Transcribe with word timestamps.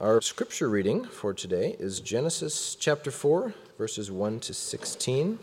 Our 0.00 0.20
scripture 0.20 0.68
reading 0.68 1.06
for 1.06 1.34
today 1.34 1.74
is 1.80 1.98
Genesis 1.98 2.76
chapter 2.76 3.10
4, 3.10 3.52
verses 3.78 4.12
1 4.12 4.38
to 4.38 4.54
16. 4.54 5.40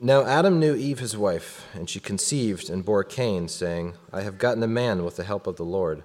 Now 0.00 0.24
Adam 0.24 0.58
knew 0.58 0.74
Eve 0.74 0.98
his 0.98 1.16
wife, 1.16 1.68
and 1.72 1.88
she 1.88 2.00
conceived 2.00 2.68
and 2.68 2.84
bore 2.84 3.04
Cain, 3.04 3.46
saying, 3.46 3.94
I 4.12 4.22
have 4.22 4.36
gotten 4.36 4.64
a 4.64 4.66
man 4.66 5.04
with 5.04 5.14
the 5.14 5.22
help 5.22 5.46
of 5.46 5.54
the 5.54 5.64
Lord. 5.64 6.02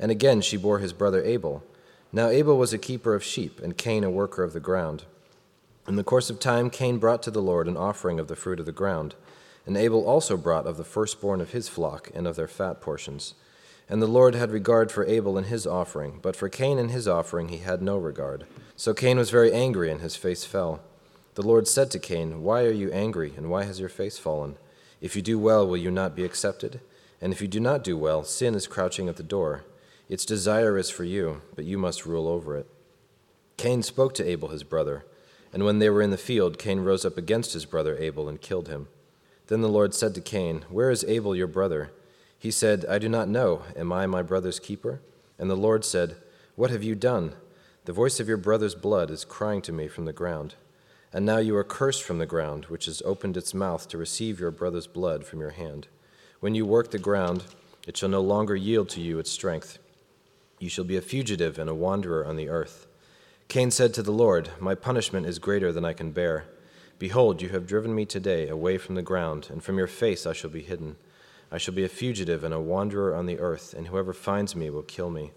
And 0.00 0.10
again 0.10 0.40
she 0.40 0.56
bore 0.56 0.78
his 0.78 0.94
brother 0.94 1.22
Abel. 1.22 1.62
Now 2.10 2.28
Abel 2.28 2.56
was 2.56 2.72
a 2.72 2.78
keeper 2.78 3.14
of 3.14 3.22
sheep, 3.22 3.60
and 3.60 3.76
Cain 3.76 4.02
a 4.02 4.10
worker 4.10 4.42
of 4.44 4.54
the 4.54 4.60
ground. 4.60 5.04
In 5.86 5.96
the 5.96 6.04
course 6.04 6.30
of 6.30 6.40
time, 6.40 6.70
Cain 6.70 6.96
brought 6.96 7.22
to 7.24 7.30
the 7.30 7.42
Lord 7.42 7.68
an 7.68 7.76
offering 7.76 8.18
of 8.18 8.28
the 8.28 8.34
fruit 8.34 8.60
of 8.60 8.64
the 8.64 8.72
ground. 8.72 9.14
And 9.66 9.76
Abel 9.76 10.08
also 10.08 10.38
brought 10.38 10.66
of 10.66 10.78
the 10.78 10.84
firstborn 10.84 11.42
of 11.42 11.50
his 11.50 11.68
flock 11.68 12.10
and 12.14 12.26
of 12.26 12.36
their 12.36 12.48
fat 12.48 12.80
portions. 12.80 13.34
And 13.88 14.02
the 14.02 14.06
Lord 14.06 14.34
had 14.34 14.50
regard 14.50 14.90
for 14.90 15.06
Abel 15.06 15.38
and 15.38 15.46
his 15.46 15.66
offering, 15.66 16.18
but 16.20 16.34
for 16.34 16.48
Cain 16.48 16.78
and 16.78 16.90
his 16.90 17.06
offering 17.06 17.48
he 17.48 17.58
had 17.58 17.80
no 17.80 17.96
regard. 17.96 18.44
So 18.76 18.92
Cain 18.92 19.16
was 19.16 19.30
very 19.30 19.52
angry, 19.52 19.90
and 19.90 20.00
his 20.00 20.16
face 20.16 20.44
fell. 20.44 20.80
The 21.34 21.46
Lord 21.46 21.68
said 21.68 21.90
to 21.92 21.98
Cain, 21.98 22.42
Why 22.42 22.64
are 22.64 22.72
you 22.72 22.90
angry, 22.90 23.32
and 23.36 23.48
why 23.48 23.64
has 23.64 23.78
your 23.78 23.88
face 23.88 24.18
fallen? 24.18 24.56
If 25.00 25.14
you 25.14 25.22
do 25.22 25.38
well, 25.38 25.66
will 25.66 25.76
you 25.76 25.90
not 25.90 26.16
be 26.16 26.24
accepted? 26.24 26.80
And 27.20 27.32
if 27.32 27.40
you 27.40 27.48
do 27.48 27.60
not 27.60 27.84
do 27.84 27.96
well, 27.96 28.24
sin 28.24 28.54
is 28.54 28.66
crouching 28.66 29.08
at 29.08 29.16
the 29.16 29.22
door. 29.22 29.64
Its 30.08 30.24
desire 30.24 30.76
is 30.78 30.90
for 30.90 31.04
you, 31.04 31.42
but 31.54 31.64
you 31.64 31.78
must 31.78 32.06
rule 32.06 32.26
over 32.26 32.56
it. 32.56 32.66
Cain 33.56 33.82
spoke 33.82 34.14
to 34.14 34.28
Abel 34.28 34.48
his 34.48 34.62
brother, 34.62 35.04
and 35.52 35.64
when 35.64 35.78
they 35.78 35.90
were 35.90 36.02
in 36.02 36.10
the 36.10 36.18
field, 36.18 36.58
Cain 36.58 36.80
rose 36.80 37.04
up 37.04 37.16
against 37.16 37.52
his 37.52 37.64
brother 37.64 37.96
Abel 37.98 38.28
and 38.28 38.40
killed 38.40 38.68
him. 38.68 38.88
Then 39.46 39.62
the 39.62 39.68
Lord 39.68 39.94
said 39.94 40.14
to 40.14 40.20
Cain, 40.20 40.64
Where 40.68 40.90
is 40.90 41.04
Abel 41.04 41.34
your 41.34 41.46
brother? 41.46 41.92
He 42.46 42.52
said, 42.52 42.84
I 42.88 43.00
do 43.00 43.08
not 43.08 43.28
know. 43.28 43.62
Am 43.74 43.92
I 43.92 44.06
my 44.06 44.22
brother's 44.22 44.60
keeper? 44.60 45.00
And 45.36 45.50
the 45.50 45.56
Lord 45.56 45.84
said, 45.84 46.14
What 46.54 46.70
have 46.70 46.84
you 46.84 46.94
done? 46.94 47.34
The 47.86 47.92
voice 47.92 48.20
of 48.20 48.28
your 48.28 48.36
brother's 48.36 48.76
blood 48.76 49.10
is 49.10 49.24
crying 49.24 49.60
to 49.62 49.72
me 49.72 49.88
from 49.88 50.04
the 50.04 50.12
ground. 50.12 50.54
And 51.12 51.26
now 51.26 51.38
you 51.38 51.56
are 51.56 51.64
cursed 51.64 52.04
from 52.04 52.18
the 52.18 52.24
ground, 52.24 52.66
which 52.66 52.86
has 52.86 53.02
opened 53.04 53.36
its 53.36 53.52
mouth 53.52 53.88
to 53.88 53.98
receive 53.98 54.38
your 54.38 54.52
brother's 54.52 54.86
blood 54.86 55.26
from 55.26 55.40
your 55.40 55.50
hand. 55.50 55.88
When 56.38 56.54
you 56.54 56.64
work 56.64 56.92
the 56.92 57.00
ground, 57.00 57.42
it 57.84 57.96
shall 57.96 58.10
no 58.10 58.20
longer 58.20 58.54
yield 58.54 58.90
to 58.90 59.00
you 59.00 59.18
its 59.18 59.32
strength. 59.32 59.80
You 60.60 60.68
shall 60.68 60.84
be 60.84 60.96
a 60.96 61.02
fugitive 61.02 61.58
and 61.58 61.68
a 61.68 61.74
wanderer 61.74 62.24
on 62.24 62.36
the 62.36 62.48
earth. 62.48 62.86
Cain 63.48 63.72
said 63.72 63.92
to 63.94 64.04
the 64.04 64.12
Lord, 64.12 64.50
My 64.60 64.76
punishment 64.76 65.26
is 65.26 65.40
greater 65.40 65.72
than 65.72 65.84
I 65.84 65.94
can 65.94 66.12
bear. 66.12 66.44
Behold, 67.00 67.42
you 67.42 67.48
have 67.48 67.66
driven 67.66 67.92
me 67.92 68.04
today 68.04 68.46
away 68.46 68.78
from 68.78 68.94
the 68.94 69.02
ground, 69.02 69.48
and 69.50 69.64
from 69.64 69.78
your 69.78 69.88
face 69.88 70.26
I 70.26 70.32
shall 70.32 70.50
be 70.50 70.62
hidden. 70.62 70.94
I 71.50 71.58
shall 71.58 71.74
be 71.74 71.84
a 71.84 71.88
fugitive 71.88 72.42
and 72.42 72.52
a 72.52 72.60
wanderer 72.60 73.14
on 73.14 73.26
the 73.26 73.38
earth, 73.38 73.74
and 73.74 73.88
whoever 73.88 74.12
finds 74.12 74.56
me 74.56 74.68
will 74.70 74.82
kill 74.82 75.10
me. 75.10 75.32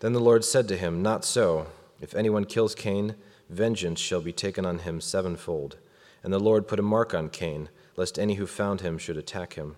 Then 0.00 0.12
the 0.12 0.20
Lord 0.20 0.44
said 0.44 0.68
to 0.68 0.76
him, 0.76 1.02
Not 1.02 1.24
so. 1.24 1.66
If 2.00 2.14
anyone 2.14 2.44
kills 2.44 2.74
Cain, 2.74 3.16
vengeance 3.48 4.00
shall 4.00 4.20
be 4.20 4.32
taken 4.32 4.64
on 4.66 4.80
him 4.80 5.00
sevenfold. 5.00 5.76
And 6.22 6.32
the 6.32 6.38
Lord 6.38 6.68
put 6.68 6.78
a 6.78 6.82
mark 6.82 7.14
on 7.14 7.28
Cain, 7.28 7.68
lest 7.96 8.18
any 8.18 8.34
who 8.34 8.46
found 8.46 8.80
him 8.80 8.98
should 8.98 9.16
attack 9.16 9.54
him. 9.54 9.76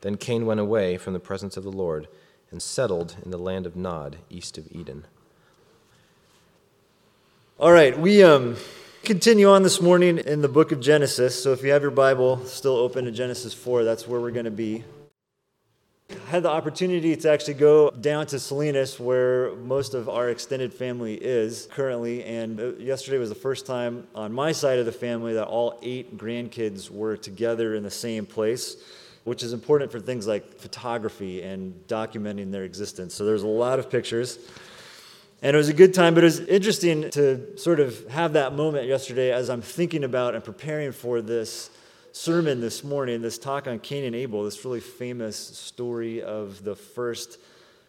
Then 0.00 0.16
Cain 0.16 0.46
went 0.46 0.60
away 0.60 0.96
from 0.96 1.12
the 1.12 1.20
presence 1.20 1.56
of 1.56 1.64
the 1.64 1.72
Lord 1.72 2.08
and 2.50 2.60
settled 2.60 3.16
in 3.24 3.30
the 3.30 3.38
land 3.38 3.66
of 3.66 3.74
Nod, 3.74 4.18
east 4.28 4.58
of 4.58 4.68
Eden. 4.70 5.06
All 7.58 7.72
right, 7.72 7.98
we 7.98 8.22
um, 8.22 8.56
continue 9.04 9.48
on 9.48 9.62
this 9.62 9.80
morning 9.80 10.18
in 10.18 10.42
the 10.42 10.48
book 10.48 10.72
of 10.72 10.80
Genesis. 10.80 11.40
So 11.40 11.52
if 11.52 11.62
you 11.62 11.70
have 11.70 11.82
your 11.82 11.90
Bible 11.90 12.44
still 12.46 12.76
open 12.76 13.04
to 13.06 13.10
Genesis 13.10 13.54
4, 13.54 13.84
that's 13.84 14.06
where 14.06 14.20
we're 14.20 14.30
going 14.30 14.44
to 14.44 14.50
be. 14.50 14.84
I 16.10 16.14
had 16.28 16.42
the 16.42 16.50
opportunity 16.50 17.16
to 17.16 17.30
actually 17.30 17.54
go 17.54 17.90
down 17.90 18.26
to 18.26 18.38
Salinas, 18.38 19.00
where 19.00 19.54
most 19.56 19.94
of 19.94 20.08
our 20.08 20.28
extended 20.28 20.74
family 20.74 21.14
is 21.14 21.66
currently. 21.70 22.24
And 22.24 22.60
uh, 22.60 22.72
yesterday 22.74 23.18
was 23.18 23.30
the 23.30 23.34
first 23.34 23.66
time 23.66 24.06
on 24.14 24.32
my 24.32 24.52
side 24.52 24.78
of 24.78 24.84
the 24.84 24.92
family 24.92 25.32
that 25.34 25.46
all 25.46 25.78
eight 25.82 26.18
grandkids 26.18 26.90
were 26.90 27.16
together 27.16 27.74
in 27.74 27.82
the 27.82 27.90
same 27.90 28.26
place, 28.26 28.76
which 29.24 29.42
is 29.42 29.52
important 29.52 29.90
for 29.90 29.98
things 29.98 30.26
like 30.26 30.58
photography 30.58 31.42
and 31.42 31.72
documenting 31.88 32.50
their 32.50 32.64
existence. 32.64 33.14
So 33.14 33.24
there's 33.24 33.42
a 33.42 33.46
lot 33.46 33.78
of 33.78 33.90
pictures. 33.90 34.38
And 35.40 35.54
it 35.54 35.58
was 35.58 35.68
a 35.68 35.74
good 35.74 35.94
time, 35.94 36.14
but 36.14 36.22
it 36.22 36.26
was 36.26 36.40
interesting 36.40 37.10
to 37.10 37.56
sort 37.58 37.80
of 37.80 38.06
have 38.08 38.34
that 38.34 38.54
moment 38.54 38.86
yesterday 38.86 39.32
as 39.32 39.48
I'm 39.48 39.62
thinking 39.62 40.04
about 40.04 40.34
and 40.34 40.44
preparing 40.44 40.92
for 40.92 41.22
this 41.22 41.70
sermon 42.14 42.60
this 42.60 42.84
morning, 42.84 43.20
this 43.20 43.38
talk 43.38 43.66
on 43.66 43.80
Cain 43.80 44.04
and 44.04 44.14
Abel, 44.14 44.44
this 44.44 44.64
really 44.64 44.78
famous 44.78 45.36
story 45.36 46.22
of 46.22 46.62
the 46.62 46.76
first 46.76 47.40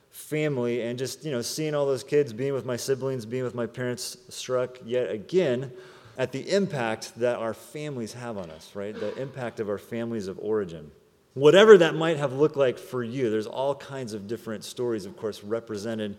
family, 0.10 0.82
and 0.82 0.98
just, 0.98 1.24
you 1.24 1.32
know, 1.32 1.44
seeing 1.44 1.76
all 1.76 1.86
those 1.86 2.04
kids, 2.04 2.34
being 2.34 2.52
with 2.52 2.66
my 2.66 2.76
siblings, 2.76 3.24
being 3.24 3.44
with 3.44 3.54
my 3.54 3.68
parents, 3.68 4.18
struck 4.30 4.80
yet 4.84 5.12
again 5.12 5.72
at 6.18 6.32
the 6.32 6.50
impact 6.50 7.14
that 7.20 7.36
our 7.36 7.54
families 7.54 8.14
have 8.14 8.36
on 8.36 8.50
us, 8.50 8.72
right? 8.74 9.00
The 9.00 9.16
impact 9.22 9.60
of 9.60 9.70
our 9.70 9.78
families 9.78 10.28
of 10.28 10.40
origin. 10.40 10.90
Whatever 11.36 11.78
that 11.78 11.94
might 11.94 12.18
have 12.18 12.34
looked 12.34 12.58
like 12.58 12.80
for 12.80 13.04
you, 13.04 13.30
there's 13.30 13.46
all 13.46 13.76
kinds 13.76 14.14
of 14.16 14.26
different 14.26 14.64
stories, 14.64 15.06
of 15.06 15.16
course, 15.16 15.44
represented 15.44 16.18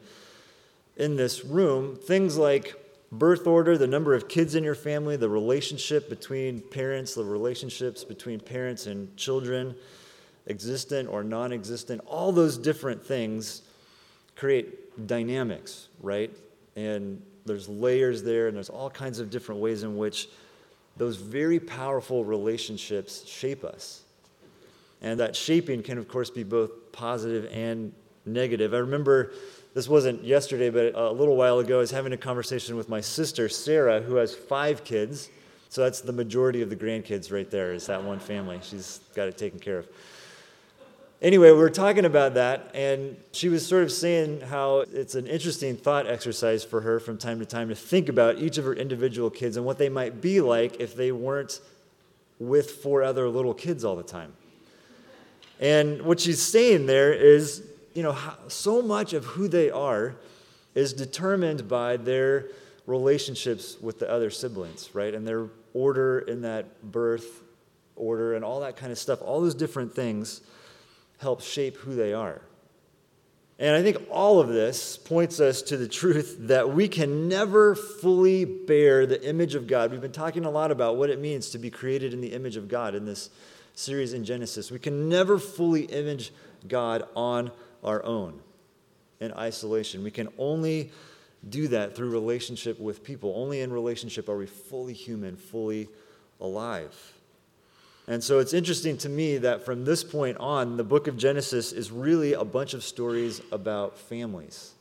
in 0.96 1.16
this 1.16 1.44
room. 1.44 1.96
Things 1.96 2.38
like 2.38 2.85
birth 3.18 3.46
order, 3.46 3.76
the 3.78 3.86
number 3.86 4.14
of 4.14 4.28
kids 4.28 4.54
in 4.54 4.64
your 4.64 4.74
family, 4.74 5.16
the 5.16 5.28
relationship 5.28 6.08
between 6.08 6.60
parents, 6.60 7.14
the 7.14 7.24
relationships 7.24 8.04
between 8.04 8.40
parents 8.40 8.86
and 8.86 9.14
children, 9.16 9.74
existent 10.46 11.08
or 11.08 11.24
non 11.24 11.52
existent, 11.52 12.00
all 12.06 12.32
those 12.32 12.56
different 12.58 13.04
things 13.04 13.62
create 14.36 15.06
dynamics, 15.06 15.88
right? 16.00 16.30
And 16.76 17.22
there's 17.44 17.68
layers 17.68 18.22
there, 18.22 18.48
and 18.48 18.56
there's 18.56 18.68
all 18.68 18.90
kinds 18.90 19.18
of 19.18 19.30
different 19.30 19.60
ways 19.60 19.82
in 19.82 19.96
which 19.96 20.28
those 20.96 21.16
very 21.16 21.60
powerful 21.60 22.24
relationships 22.24 23.26
shape 23.26 23.64
us. 23.64 24.02
And 25.02 25.20
that 25.20 25.36
shaping 25.36 25.82
can, 25.82 25.98
of 25.98 26.08
course, 26.08 26.30
be 26.30 26.42
both 26.42 26.92
positive 26.92 27.50
and 27.52 27.92
negative. 28.24 28.74
I 28.74 28.78
remember 28.78 29.32
this 29.76 29.90
wasn't 29.90 30.24
yesterday, 30.24 30.70
but 30.70 30.94
a 30.94 31.12
little 31.12 31.36
while 31.36 31.58
ago, 31.58 31.76
I 31.76 31.80
was 31.80 31.90
having 31.90 32.14
a 32.14 32.16
conversation 32.16 32.76
with 32.76 32.88
my 32.88 33.02
sister, 33.02 33.46
Sarah, 33.46 34.00
who 34.00 34.14
has 34.14 34.34
five 34.34 34.84
kids. 34.84 35.28
So 35.68 35.82
that's 35.82 36.00
the 36.00 36.14
majority 36.14 36.62
of 36.62 36.70
the 36.70 36.76
grandkids 36.76 37.30
right 37.30 37.50
there, 37.50 37.74
is 37.74 37.84
that 37.88 38.02
one 38.02 38.18
family. 38.18 38.58
She's 38.62 39.00
got 39.14 39.28
it 39.28 39.36
taken 39.36 39.58
care 39.58 39.76
of. 39.76 39.88
Anyway, 41.20 41.50
we 41.50 41.58
were 41.58 41.68
talking 41.68 42.06
about 42.06 42.32
that, 42.32 42.70
and 42.72 43.18
she 43.32 43.50
was 43.50 43.66
sort 43.66 43.82
of 43.82 43.92
saying 43.92 44.40
how 44.40 44.78
it's 44.94 45.14
an 45.14 45.26
interesting 45.26 45.76
thought 45.76 46.06
exercise 46.06 46.64
for 46.64 46.80
her 46.80 46.98
from 46.98 47.18
time 47.18 47.38
to 47.40 47.44
time 47.44 47.68
to 47.68 47.74
think 47.74 48.08
about 48.08 48.38
each 48.38 48.56
of 48.56 48.64
her 48.64 48.72
individual 48.72 49.28
kids 49.28 49.58
and 49.58 49.66
what 49.66 49.76
they 49.76 49.90
might 49.90 50.22
be 50.22 50.40
like 50.40 50.80
if 50.80 50.96
they 50.96 51.12
weren't 51.12 51.60
with 52.38 52.70
four 52.70 53.02
other 53.02 53.28
little 53.28 53.52
kids 53.52 53.84
all 53.84 53.94
the 53.94 54.02
time. 54.02 54.32
And 55.60 56.00
what 56.00 56.18
she's 56.18 56.40
saying 56.40 56.86
there 56.86 57.12
is 57.12 57.62
you 57.96 58.02
know, 58.02 58.16
so 58.48 58.82
much 58.82 59.14
of 59.14 59.24
who 59.24 59.48
they 59.48 59.70
are 59.70 60.14
is 60.74 60.92
determined 60.92 61.66
by 61.66 61.96
their 61.96 62.48
relationships 62.86 63.78
with 63.80 63.98
the 63.98 64.10
other 64.10 64.30
siblings, 64.30 64.90
right? 64.92 65.14
And 65.14 65.26
their 65.26 65.46
order 65.72 66.18
in 66.18 66.42
that 66.42 66.82
birth 66.92 67.42
order 67.96 68.34
and 68.34 68.44
all 68.44 68.60
that 68.60 68.76
kind 68.76 68.92
of 68.92 68.98
stuff. 68.98 69.22
All 69.22 69.40
those 69.40 69.54
different 69.54 69.94
things 69.94 70.42
help 71.18 71.40
shape 71.40 71.78
who 71.78 71.94
they 71.94 72.12
are. 72.12 72.42
And 73.58 73.74
I 73.74 73.82
think 73.82 73.96
all 74.10 74.38
of 74.38 74.48
this 74.48 74.98
points 74.98 75.40
us 75.40 75.62
to 75.62 75.78
the 75.78 75.88
truth 75.88 76.36
that 76.40 76.74
we 76.74 76.88
can 76.88 77.26
never 77.26 77.74
fully 77.74 78.44
bear 78.44 79.06
the 79.06 79.26
image 79.26 79.54
of 79.54 79.66
God. 79.66 79.90
We've 79.90 80.02
been 80.02 80.12
talking 80.12 80.44
a 80.44 80.50
lot 80.50 80.70
about 80.70 80.96
what 80.96 81.08
it 81.08 81.18
means 81.18 81.48
to 81.50 81.58
be 81.58 81.70
created 81.70 82.12
in 82.12 82.20
the 82.20 82.34
image 82.34 82.58
of 82.58 82.68
God 82.68 82.94
in 82.94 83.06
this 83.06 83.30
series 83.74 84.12
in 84.12 84.24
Genesis. 84.24 84.70
We 84.70 84.78
can 84.78 85.08
never 85.08 85.38
fully 85.38 85.84
image 85.84 86.32
God 86.68 87.08
on 87.16 87.50
our 87.86 88.04
own 88.04 88.40
in 89.20 89.32
isolation. 89.32 90.02
We 90.02 90.10
can 90.10 90.28
only 90.36 90.90
do 91.48 91.68
that 91.68 91.94
through 91.94 92.10
relationship 92.10 92.78
with 92.78 93.04
people. 93.04 93.32
Only 93.36 93.60
in 93.60 93.72
relationship 93.72 94.28
are 94.28 94.36
we 94.36 94.46
fully 94.46 94.92
human, 94.92 95.36
fully 95.36 95.88
alive. 96.40 96.94
And 98.08 98.22
so 98.22 98.38
it's 98.38 98.52
interesting 98.52 98.96
to 98.98 99.08
me 99.08 99.38
that 99.38 99.64
from 99.64 99.84
this 99.84 100.04
point 100.04 100.36
on, 100.38 100.76
the 100.76 100.84
book 100.84 101.08
of 101.08 101.16
Genesis 101.16 101.72
is 101.72 101.90
really 101.90 102.34
a 102.34 102.44
bunch 102.44 102.74
of 102.74 102.84
stories 102.84 103.40
about 103.50 103.98
families. 103.98 104.72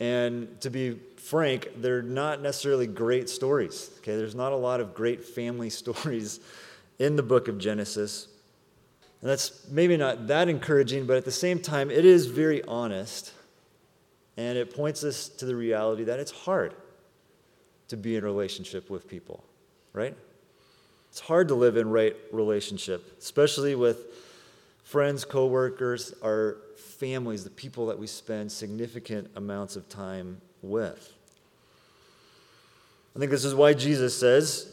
And 0.00 0.60
to 0.62 0.70
be 0.70 0.98
frank, 1.16 1.68
they're 1.76 2.02
not 2.02 2.40
necessarily 2.40 2.86
great 2.86 3.28
stories. 3.28 3.90
Okay, 3.98 4.16
there's 4.16 4.34
not 4.34 4.52
a 4.52 4.56
lot 4.56 4.80
of 4.80 4.94
great 4.94 5.22
family 5.22 5.70
stories 5.82 6.40
in 6.98 7.16
the 7.16 7.22
book 7.22 7.48
of 7.48 7.58
Genesis. 7.58 8.28
And 9.22 9.30
that's 9.30 9.68
maybe 9.68 9.96
not 9.96 10.26
that 10.26 10.48
encouraging, 10.48 11.06
but 11.06 11.16
at 11.16 11.24
the 11.24 11.30
same 11.30 11.60
time, 11.60 11.90
it 11.90 12.04
is 12.04 12.26
very 12.26 12.62
honest. 12.64 13.32
And 14.36 14.58
it 14.58 14.74
points 14.74 15.04
us 15.04 15.28
to 15.28 15.46
the 15.46 15.54
reality 15.54 16.04
that 16.04 16.18
it's 16.18 16.32
hard 16.32 16.74
to 17.88 17.96
be 17.96 18.16
in 18.16 18.24
relationship 18.24 18.90
with 18.90 19.06
people, 19.06 19.44
right? 19.92 20.16
It's 21.10 21.20
hard 21.20 21.48
to 21.48 21.54
live 21.54 21.76
in 21.76 21.88
right 21.90 22.16
relationship, 22.32 23.18
especially 23.20 23.74
with 23.74 23.98
friends, 24.82 25.24
coworkers, 25.24 26.14
our 26.22 26.56
families, 26.76 27.44
the 27.44 27.50
people 27.50 27.86
that 27.86 27.98
we 27.98 28.06
spend 28.06 28.50
significant 28.50 29.30
amounts 29.36 29.76
of 29.76 29.88
time 29.88 30.40
with. 30.62 31.12
I 33.14 33.18
think 33.18 33.30
this 33.30 33.44
is 33.44 33.54
why 33.54 33.74
Jesus 33.74 34.18
says 34.18 34.72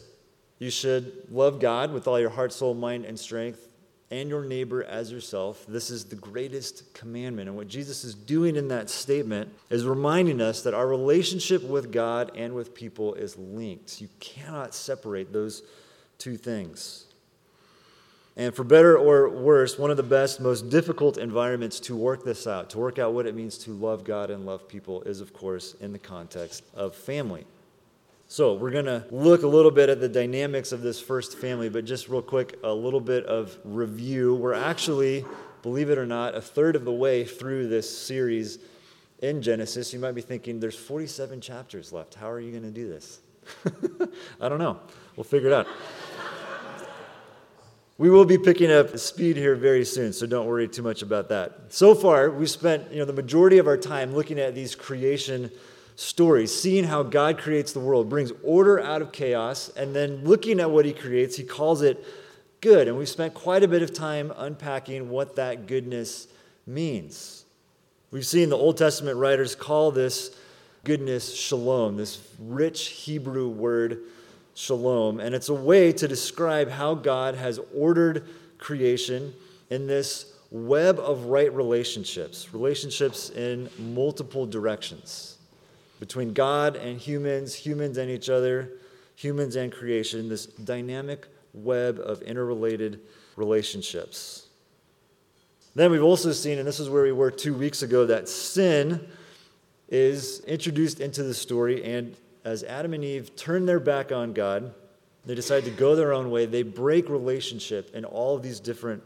you 0.58 0.70
should 0.70 1.26
love 1.30 1.60
God 1.60 1.92
with 1.92 2.08
all 2.08 2.18
your 2.18 2.30
heart, 2.30 2.52
soul, 2.52 2.74
mind, 2.74 3.04
and 3.04 3.18
strength, 3.18 3.68
and 4.10 4.28
your 4.28 4.44
neighbor 4.44 4.82
as 4.82 5.12
yourself. 5.12 5.64
This 5.68 5.90
is 5.90 6.04
the 6.04 6.16
greatest 6.16 6.92
commandment. 6.94 7.48
And 7.48 7.56
what 7.56 7.68
Jesus 7.68 8.02
is 8.02 8.14
doing 8.14 8.56
in 8.56 8.68
that 8.68 8.90
statement 8.90 9.52
is 9.70 9.84
reminding 9.84 10.40
us 10.40 10.62
that 10.62 10.74
our 10.74 10.88
relationship 10.88 11.62
with 11.62 11.92
God 11.92 12.32
and 12.34 12.54
with 12.54 12.74
people 12.74 13.14
is 13.14 13.36
linked. 13.38 14.00
You 14.00 14.08
cannot 14.18 14.74
separate 14.74 15.32
those 15.32 15.62
two 16.18 16.36
things. 16.36 17.04
And 18.36 18.54
for 18.54 18.64
better 18.64 18.96
or 18.96 19.28
worse, 19.28 19.78
one 19.78 19.90
of 19.90 19.96
the 19.96 20.02
best, 20.02 20.40
most 20.40 20.70
difficult 20.70 21.18
environments 21.18 21.78
to 21.80 21.96
work 21.96 22.24
this 22.24 22.46
out, 22.46 22.70
to 22.70 22.78
work 22.78 22.98
out 22.98 23.12
what 23.12 23.26
it 23.26 23.34
means 23.34 23.58
to 23.58 23.72
love 23.72 24.02
God 24.02 24.30
and 24.30 24.46
love 24.46 24.66
people, 24.66 25.02
is, 25.02 25.20
of 25.20 25.32
course, 25.32 25.74
in 25.80 25.92
the 25.92 25.98
context 25.98 26.64
of 26.74 26.94
family. 26.94 27.44
So, 28.32 28.54
we're 28.54 28.70
going 28.70 28.84
to 28.84 29.04
look 29.10 29.42
a 29.42 29.48
little 29.48 29.72
bit 29.72 29.88
at 29.88 29.98
the 29.98 30.08
dynamics 30.08 30.70
of 30.70 30.82
this 30.82 31.00
first 31.00 31.36
family, 31.36 31.68
but 31.68 31.84
just 31.84 32.08
real 32.08 32.22
quick, 32.22 32.60
a 32.62 32.72
little 32.72 33.00
bit 33.00 33.26
of 33.26 33.58
review. 33.64 34.36
We're 34.36 34.54
actually, 34.54 35.24
believe 35.62 35.90
it 35.90 35.98
or 35.98 36.06
not, 36.06 36.36
a 36.36 36.40
third 36.40 36.76
of 36.76 36.84
the 36.84 36.92
way 36.92 37.24
through 37.24 37.66
this 37.66 37.90
series 37.90 38.60
in 39.18 39.42
Genesis. 39.42 39.92
You 39.92 39.98
might 39.98 40.12
be 40.12 40.20
thinking, 40.20 40.60
there's 40.60 40.76
47 40.76 41.40
chapters 41.40 41.92
left. 41.92 42.14
How 42.14 42.30
are 42.30 42.38
you 42.38 42.52
going 42.52 42.62
to 42.62 42.70
do 42.70 42.88
this? 42.88 43.18
I 44.40 44.48
don't 44.48 44.60
know. 44.60 44.78
We'll 45.16 45.24
figure 45.24 45.48
it 45.48 45.52
out. 45.52 45.66
we 47.98 48.10
will 48.10 48.24
be 48.24 48.38
picking 48.38 48.70
up 48.70 48.96
speed 48.96 49.38
here 49.38 49.56
very 49.56 49.84
soon, 49.84 50.12
so 50.12 50.24
don't 50.24 50.46
worry 50.46 50.68
too 50.68 50.84
much 50.84 51.02
about 51.02 51.30
that. 51.30 51.62
So 51.70 51.96
far, 51.96 52.30
we've 52.30 52.48
spent 52.48 52.92
you 52.92 53.00
know, 53.00 53.06
the 53.06 53.12
majority 53.12 53.58
of 53.58 53.66
our 53.66 53.76
time 53.76 54.14
looking 54.14 54.38
at 54.38 54.54
these 54.54 54.76
creation 54.76 55.50
story, 55.96 56.46
seeing 56.46 56.84
how 56.84 57.02
God 57.02 57.38
creates 57.38 57.72
the 57.72 57.80
world, 57.80 58.08
brings 58.08 58.32
order 58.42 58.80
out 58.80 59.02
of 59.02 59.12
chaos, 59.12 59.68
and 59.76 59.94
then 59.94 60.24
looking 60.24 60.60
at 60.60 60.70
what 60.70 60.84
he 60.84 60.92
creates, 60.92 61.36
he 61.36 61.44
calls 61.44 61.82
it 61.82 62.04
good. 62.60 62.88
And 62.88 62.96
we've 62.96 63.08
spent 63.08 63.34
quite 63.34 63.62
a 63.62 63.68
bit 63.68 63.82
of 63.82 63.92
time 63.92 64.32
unpacking 64.36 65.10
what 65.10 65.36
that 65.36 65.66
goodness 65.66 66.28
means. 66.66 67.44
We've 68.10 68.26
seen 68.26 68.48
the 68.48 68.56
Old 68.56 68.76
Testament 68.76 69.16
writers 69.16 69.54
call 69.54 69.90
this 69.90 70.36
goodness 70.84 71.34
shalom, 71.34 71.96
this 71.96 72.20
rich 72.40 72.88
Hebrew 72.88 73.48
word 73.48 74.00
shalom. 74.54 75.20
And 75.20 75.34
it's 75.34 75.48
a 75.48 75.54
way 75.54 75.92
to 75.92 76.08
describe 76.08 76.70
how 76.70 76.94
God 76.94 77.34
has 77.34 77.60
ordered 77.74 78.26
creation 78.58 79.34
in 79.68 79.86
this 79.86 80.32
web 80.50 80.98
of 80.98 81.26
right 81.26 81.52
relationships, 81.54 82.52
relationships 82.52 83.30
in 83.30 83.70
multiple 83.78 84.46
directions 84.46 85.36
between 86.00 86.32
God 86.32 86.74
and 86.74 86.98
humans, 86.98 87.54
humans 87.54 87.98
and 87.98 88.10
each 88.10 88.28
other, 88.28 88.72
humans 89.14 89.54
and 89.54 89.70
creation, 89.70 90.28
this 90.28 90.46
dynamic 90.46 91.28
web 91.52 92.00
of 92.00 92.22
interrelated 92.22 93.00
relationships. 93.36 94.48
Then 95.74 95.92
we've 95.92 96.02
also 96.02 96.32
seen, 96.32 96.58
and 96.58 96.66
this 96.66 96.80
is 96.80 96.88
where 96.88 97.04
we 97.04 97.12
were 97.12 97.30
two 97.30 97.54
weeks 97.54 97.82
ago, 97.82 98.06
that 98.06 98.28
sin 98.28 99.06
is 99.88 100.40
introduced 100.40 101.00
into 101.00 101.22
the 101.22 101.34
story. 101.34 101.84
And 101.84 102.16
as 102.44 102.64
Adam 102.64 102.94
and 102.94 103.04
Eve 103.04 103.36
turn 103.36 103.66
their 103.66 103.78
back 103.78 104.10
on 104.10 104.32
God, 104.32 104.74
they 105.26 105.34
decide 105.34 105.64
to 105.64 105.70
go 105.70 105.94
their 105.94 106.12
own 106.12 106.30
way. 106.30 106.46
They 106.46 106.62
break 106.62 107.08
relationship 107.08 107.94
in 107.94 108.04
all 108.04 108.36
of 108.36 108.42
these 108.42 108.58
different 108.58 109.02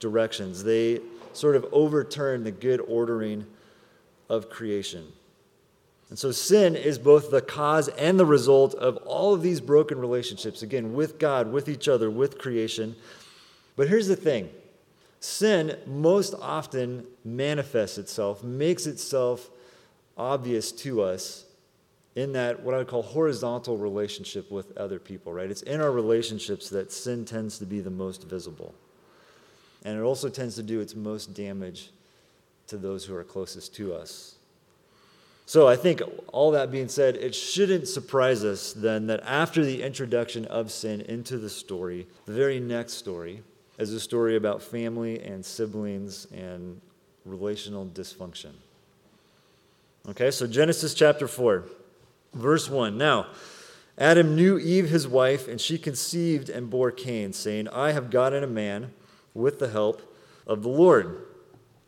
directions. 0.00 0.62
They 0.62 1.00
sort 1.32 1.56
of 1.56 1.66
overturn 1.72 2.44
the 2.44 2.50
good 2.50 2.80
ordering 2.80 3.46
of 4.28 4.50
creation. 4.50 5.06
And 6.08 6.18
so 6.18 6.30
sin 6.30 6.76
is 6.76 6.98
both 6.98 7.30
the 7.30 7.40
cause 7.40 7.88
and 7.88 8.18
the 8.18 8.26
result 8.26 8.74
of 8.74 8.96
all 8.98 9.34
of 9.34 9.42
these 9.42 9.60
broken 9.60 9.98
relationships, 9.98 10.62
again, 10.62 10.94
with 10.94 11.18
God, 11.18 11.50
with 11.50 11.68
each 11.68 11.88
other, 11.88 12.10
with 12.10 12.38
creation. 12.38 12.94
But 13.74 13.88
here's 13.88 14.06
the 14.06 14.16
thing 14.16 14.50
sin 15.18 15.76
most 15.86 16.34
often 16.40 17.06
manifests 17.24 17.98
itself, 17.98 18.44
makes 18.44 18.86
itself 18.86 19.50
obvious 20.16 20.70
to 20.72 21.02
us 21.02 21.44
in 22.14 22.32
that 22.32 22.62
what 22.62 22.74
I 22.74 22.78
would 22.78 22.88
call 22.88 23.02
horizontal 23.02 23.76
relationship 23.76 24.50
with 24.50 24.76
other 24.78 24.98
people, 24.98 25.32
right? 25.32 25.50
It's 25.50 25.62
in 25.62 25.80
our 25.80 25.90
relationships 25.90 26.70
that 26.70 26.90
sin 26.92 27.24
tends 27.24 27.58
to 27.58 27.66
be 27.66 27.80
the 27.80 27.90
most 27.90 28.24
visible. 28.24 28.74
And 29.84 29.98
it 29.98 30.02
also 30.02 30.30
tends 30.30 30.54
to 30.54 30.62
do 30.62 30.80
its 30.80 30.94
most 30.94 31.34
damage 31.34 31.90
to 32.68 32.78
those 32.78 33.04
who 33.04 33.14
are 33.14 33.22
closest 33.22 33.74
to 33.76 33.92
us. 33.92 34.35
So 35.48 35.68
I 35.68 35.76
think 35.76 36.02
all 36.32 36.50
that 36.50 36.72
being 36.72 36.88
said, 36.88 37.16
it 37.16 37.32
shouldn't 37.32 37.86
surprise 37.86 38.44
us 38.44 38.72
then 38.72 39.06
that 39.06 39.20
after 39.24 39.64
the 39.64 39.80
introduction 39.82 40.44
of 40.46 40.72
sin 40.72 41.00
into 41.02 41.38
the 41.38 41.48
story, 41.48 42.08
the 42.26 42.32
very 42.32 42.58
next 42.58 42.94
story 42.94 43.42
is 43.78 43.92
a 43.92 44.00
story 44.00 44.34
about 44.34 44.60
family 44.60 45.20
and 45.22 45.44
siblings 45.44 46.26
and 46.32 46.80
relational 47.24 47.86
dysfunction. 47.86 48.50
Okay, 50.08 50.32
so 50.32 50.48
Genesis 50.48 50.94
chapter 50.94 51.28
4, 51.28 51.64
verse 52.34 52.68
1. 52.68 52.98
Now, 52.98 53.26
Adam 53.98 54.34
knew 54.34 54.58
Eve 54.58 54.88
his 54.88 55.06
wife, 55.06 55.46
and 55.46 55.60
she 55.60 55.78
conceived 55.78 56.48
and 56.48 56.68
bore 56.68 56.90
Cain, 56.90 57.32
saying, 57.32 57.68
I 57.68 57.92
have 57.92 58.10
gotten 58.10 58.42
a 58.42 58.48
man 58.48 58.92
with 59.32 59.58
the 59.60 59.68
help 59.68 60.14
of 60.46 60.62
the 60.62 60.68
Lord. 60.68 61.25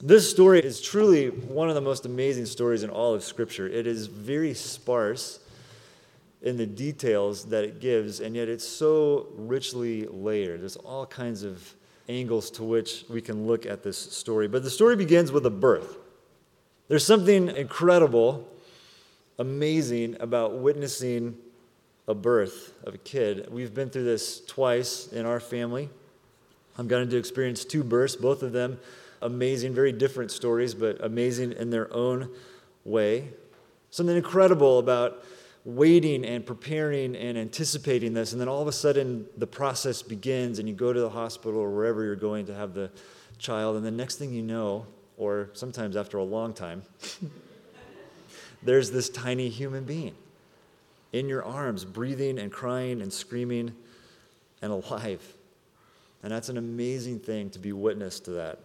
This 0.00 0.30
story 0.30 0.60
is 0.60 0.80
truly 0.80 1.26
one 1.26 1.68
of 1.68 1.74
the 1.74 1.80
most 1.80 2.06
amazing 2.06 2.46
stories 2.46 2.84
in 2.84 2.90
all 2.90 3.14
of 3.14 3.24
Scripture. 3.24 3.68
It 3.68 3.84
is 3.84 4.06
very 4.06 4.54
sparse 4.54 5.40
in 6.40 6.56
the 6.56 6.66
details 6.66 7.46
that 7.46 7.64
it 7.64 7.80
gives, 7.80 8.20
and 8.20 8.36
yet 8.36 8.48
it's 8.48 8.66
so 8.66 9.26
richly 9.34 10.06
layered. 10.06 10.60
There's 10.60 10.76
all 10.76 11.04
kinds 11.04 11.42
of 11.42 11.74
angles 12.08 12.48
to 12.52 12.62
which 12.62 13.06
we 13.10 13.20
can 13.20 13.48
look 13.48 13.66
at 13.66 13.82
this 13.82 13.98
story. 13.98 14.46
But 14.46 14.62
the 14.62 14.70
story 14.70 14.94
begins 14.94 15.32
with 15.32 15.44
a 15.46 15.50
birth. 15.50 15.96
There's 16.86 17.04
something 17.04 17.48
incredible, 17.48 18.48
amazing 19.40 20.16
about 20.20 20.58
witnessing 20.58 21.36
a 22.06 22.14
birth 22.14 22.72
of 22.84 22.94
a 22.94 22.98
kid. 22.98 23.48
We've 23.50 23.74
been 23.74 23.90
through 23.90 24.04
this 24.04 24.42
twice 24.46 25.08
in 25.08 25.26
our 25.26 25.40
family. 25.40 25.88
I'm 26.78 26.86
going 26.86 27.10
to 27.10 27.16
experience 27.16 27.64
two 27.64 27.82
births, 27.82 28.14
both 28.14 28.44
of 28.44 28.52
them 28.52 28.78
amazing, 29.22 29.74
very 29.74 29.92
different 29.92 30.30
stories, 30.30 30.74
but 30.74 31.02
amazing 31.04 31.52
in 31.52 31.70
their 31.70 31.92
own 31.92 32.30
way. 32.84 33.30
Something 33.90 34.16
incredible 34.16 34.78
about 34.78 35.24
waiting 35.64 36.24
and 36.24 36.46
preparing 36.46 37.14
and 37.16 37.36
anticipating 37.36 38.14
this, 38.14 38.32
and 38.32 38.40
then 38.40 38.48
all 38.48 38.62
of 38.62 38.68
a 38.68 38.72
sudden 38.72 39.26
the 39.36 39.46
process 39.46 40.02
begins, 40.02 40.58
and 40.58 40.68
you 40.68 40.74
go 40.74 40.92
to 40.92 41.00
the 41.00 41.10
hospital 41.10 41.60
or 41.60 41.70
wherever 41.70 42.04
you're 42.04 42.16
going 42.16 42.46
to 42.46 42.54
have 42.54 42.74
the 42.74 42.90
child, 43.38 43.76
and 43.76 43.84
the 43.84 43.90
next 43.90 44.16
thing 44.16 44.32
you 44.32 44.42
know, 44.42 44.86
or 45.16 45.50
sometimes 45.52 45.96
after 45.96 46.18
a 46.18 46.24
long 46.24 46.52
time, 46.52 46.82
there's 48.62 48.90
this 48.90 49.08
tiny 49.08 49.48
human 49.48 49.84
being 49.84 50.14
in 51.12 51.28
your 51.28 51.44
arms, 51.44 51.84
breathing 51.84 52.38
and 52.38 52.52
crying 52.52 53.00
and 53.00 53.12
screaming 53.12 53.74
and 54.62 54.72
alive. 54.72 55.34
And 56.22 56.32
that's 56.32 56.48
an 56.48 56.56
amazing 56.56 57.20
thing 57.20 57.50
to 57.50 57.58
be 57.58 57.72
witness 57.72 58.20
to 58.20 58.32
that. 58.32 58.58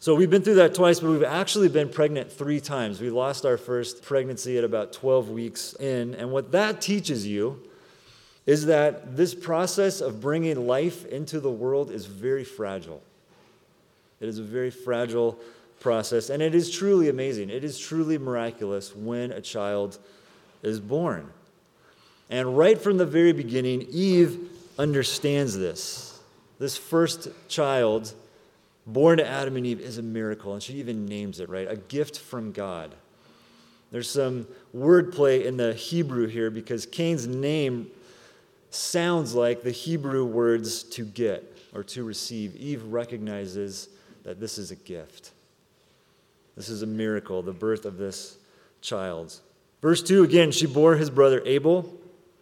So 0.00 0.14
we've 0.14 0.30
been 0.30 0.42
through 0.42 0.54
that 0.54 0.76
twice, 0.76 1.00
but 1.00 1.10
we've 1.10 1.24
actually 1.24 1.68
been 1.68 1.88
pregnant 1.88 2.30
three 2.30 2.60
times. 2.60 3.00
We 3.00 3.10
lost 3.10 3.44
our 3.44 3.56
first 3.56 4.02
pregnancy 4.02 4.56
at 4.56 4.62
about 4.62 4.92
12 4.92 5.30
weeks 5.30 5.74
in. 5.74 6.14
And 6.14 6.30
what 6.30 6.52
that 6.52 6.80
teaches 6.80 7.26
you 7.26 7.60
is 8.46 8.66
that 8.66 9.16
this 9.16 9.34
process 9.34 10.00
of 10.00 10.20
bringing 10.20 10.68
life 10.68 11.04
into 11.06 11.40
the 11.40 11.50
world 11.50 11.90
is 11.90 12.06
very 12.06 12.44
fragile. 12.44 13.02
It 14.20 14.28
is 14.28 14.38
a 14.38 14.42
very 14.44 14.70
fragile 14.70 15.36
process, 15.80 16.30
and 16.30 16.42
it 16.42 16.54
is 16.54 16.70
truly 16.70 17.08
amazing. 17.08 17.50
It 17.50 17.64
is 17.64 17.76
truly 17.76 18.18
miraculous 18.18 18.94
when 18.94 19.32
a 19.32 19.40
child 19.40 19.98
is 20.62 20.78
born. 20.78 21.28
And 22.30 22.56
right 22.56 22.80
from 22.80 22.98
the 22.98 23.06
very 23.06 23.32
beginning, 23.32 23.86
Eve 23.90 24.48
understands 24.78 25.58
this. 25.58 26.20
This 26.60 26.76
first 26.76 27.28
child 27.48 28.12
born 28.88 29.18
to 29.18 29.26
Adam 29.26 29.56
and 29.56 29.66
Eve 29.66 29.80
is 29.80 29.98
a 29.98 30.02
miracle, 30.02 30.54
and 30.54 30.62
she 30.62 30.74
even 30.74 31.06
names 31.06 31.38
it, 31.40 31.48
right? 31.48 31.70
A 31.70 31.76
gift 31.76 32.18
from 32.18 32.52
God. 32.52 32.94
There's 33.90 34.10
some 34.10 34.46
wordplay 34.76 35.44
in 35.44 35.56
the 35.56 35.72
Hebrew 35.74 36.26
here 36.26 36.50
because 36.50 36.84
Cain's 36.86 37.26
name 37.26 37.90
sounds 38.70 39.34
like 39.34 39.62
the 39.62 39.70
Hebrew 39.70 40.24
words 40.24 40.82
to 40.84 41.04
get 41.04 41.56
or 41.74 41.82
to 41.84 42.04
receive. 42.04 42.56
Eve 42.56 42.82
recognizes 42.84 43.88
that 44.24 44.40
this 44.40 44.58
is 44.58 44.70
a 44.70 44.76
gift. 44.76 45.30
This 46.56 46.68
is 46.68 46.82
a 46.82 46.86
miracle, 46.86 47.42
the 47.42 47.52
birth 47.52 47.84
of 47.84 47.98
this 47.98 48.36
child. 48.80 49.38
Verse 49.80 50.02
2 50.02 50.24
again, 50.24 50.50
she 50.50 50.66
bore 50.66 50.96
his 50.96 51.08
brother 51.08 51.42
Abel. 51.44 51.94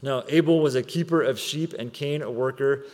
Now, 0.03 0.25
Abel 0.29 0.61
was 0.61 0.75
a 0.75 0.83
keeper 0.83 1.23
of 1.23 1.38
sheep, 1.38 1.75
and 1.75 1.93
Cain 1.93 2.23
a 2.23 2.31
worker 2.31 2.85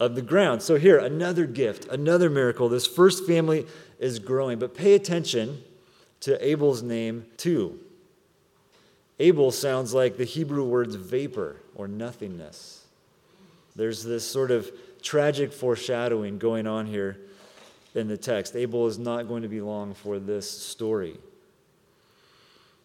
of 0.00 0.14
the 0.14 0.22
ground. 0.22 0.62
So, 0.62 0.76
here, 0.76 0.98
another 0.98 1.46
gift, 1.46 1.86
another 1.90 2.28
miracle. 2.30 2.68
This 2.68 2.86
first 2.86 3.26
family 3.26 3.66
is 4.00 4.18
growing, 4.18 4.58
but 4.58 4.74
pay 4.74 4.94
attention 4.94 5.62
to 6.20 6.44
Abel's 6.44 6.82
name 6.82 7.26
too. 7.36 7.78
Abel 9.18 9.50
sounds 9.50 9.92
like 9.92 10.16
the 10.16 10.24
Hebrew 10.24 10.64
words 10.64 10.94
vapor 10.94 11.60
or 11.74 11.86
nothingness. 11.86 12.86
There's 13.76 14.02
this 14.02 14.26
sort 14.26 14.50
of 14.50 14.70
tragic 15.02 15.52
foreshadowing 15.52 16.38
going 16.38 16.66
on 16.66 16.86
here 16.86 17.18
in 17.94 18.08
the 18.08 18.16
text. 18.16 18.56
Abel 18.56 18.86
is 18.86 18.98
not 18.98 19.28
going 19.28 19.42
to 19.42 19.48
be 19.48 19.60
long 19.60 19.92
for 19.94 20.18
this 20.18 20.50
story. 20.50 21.18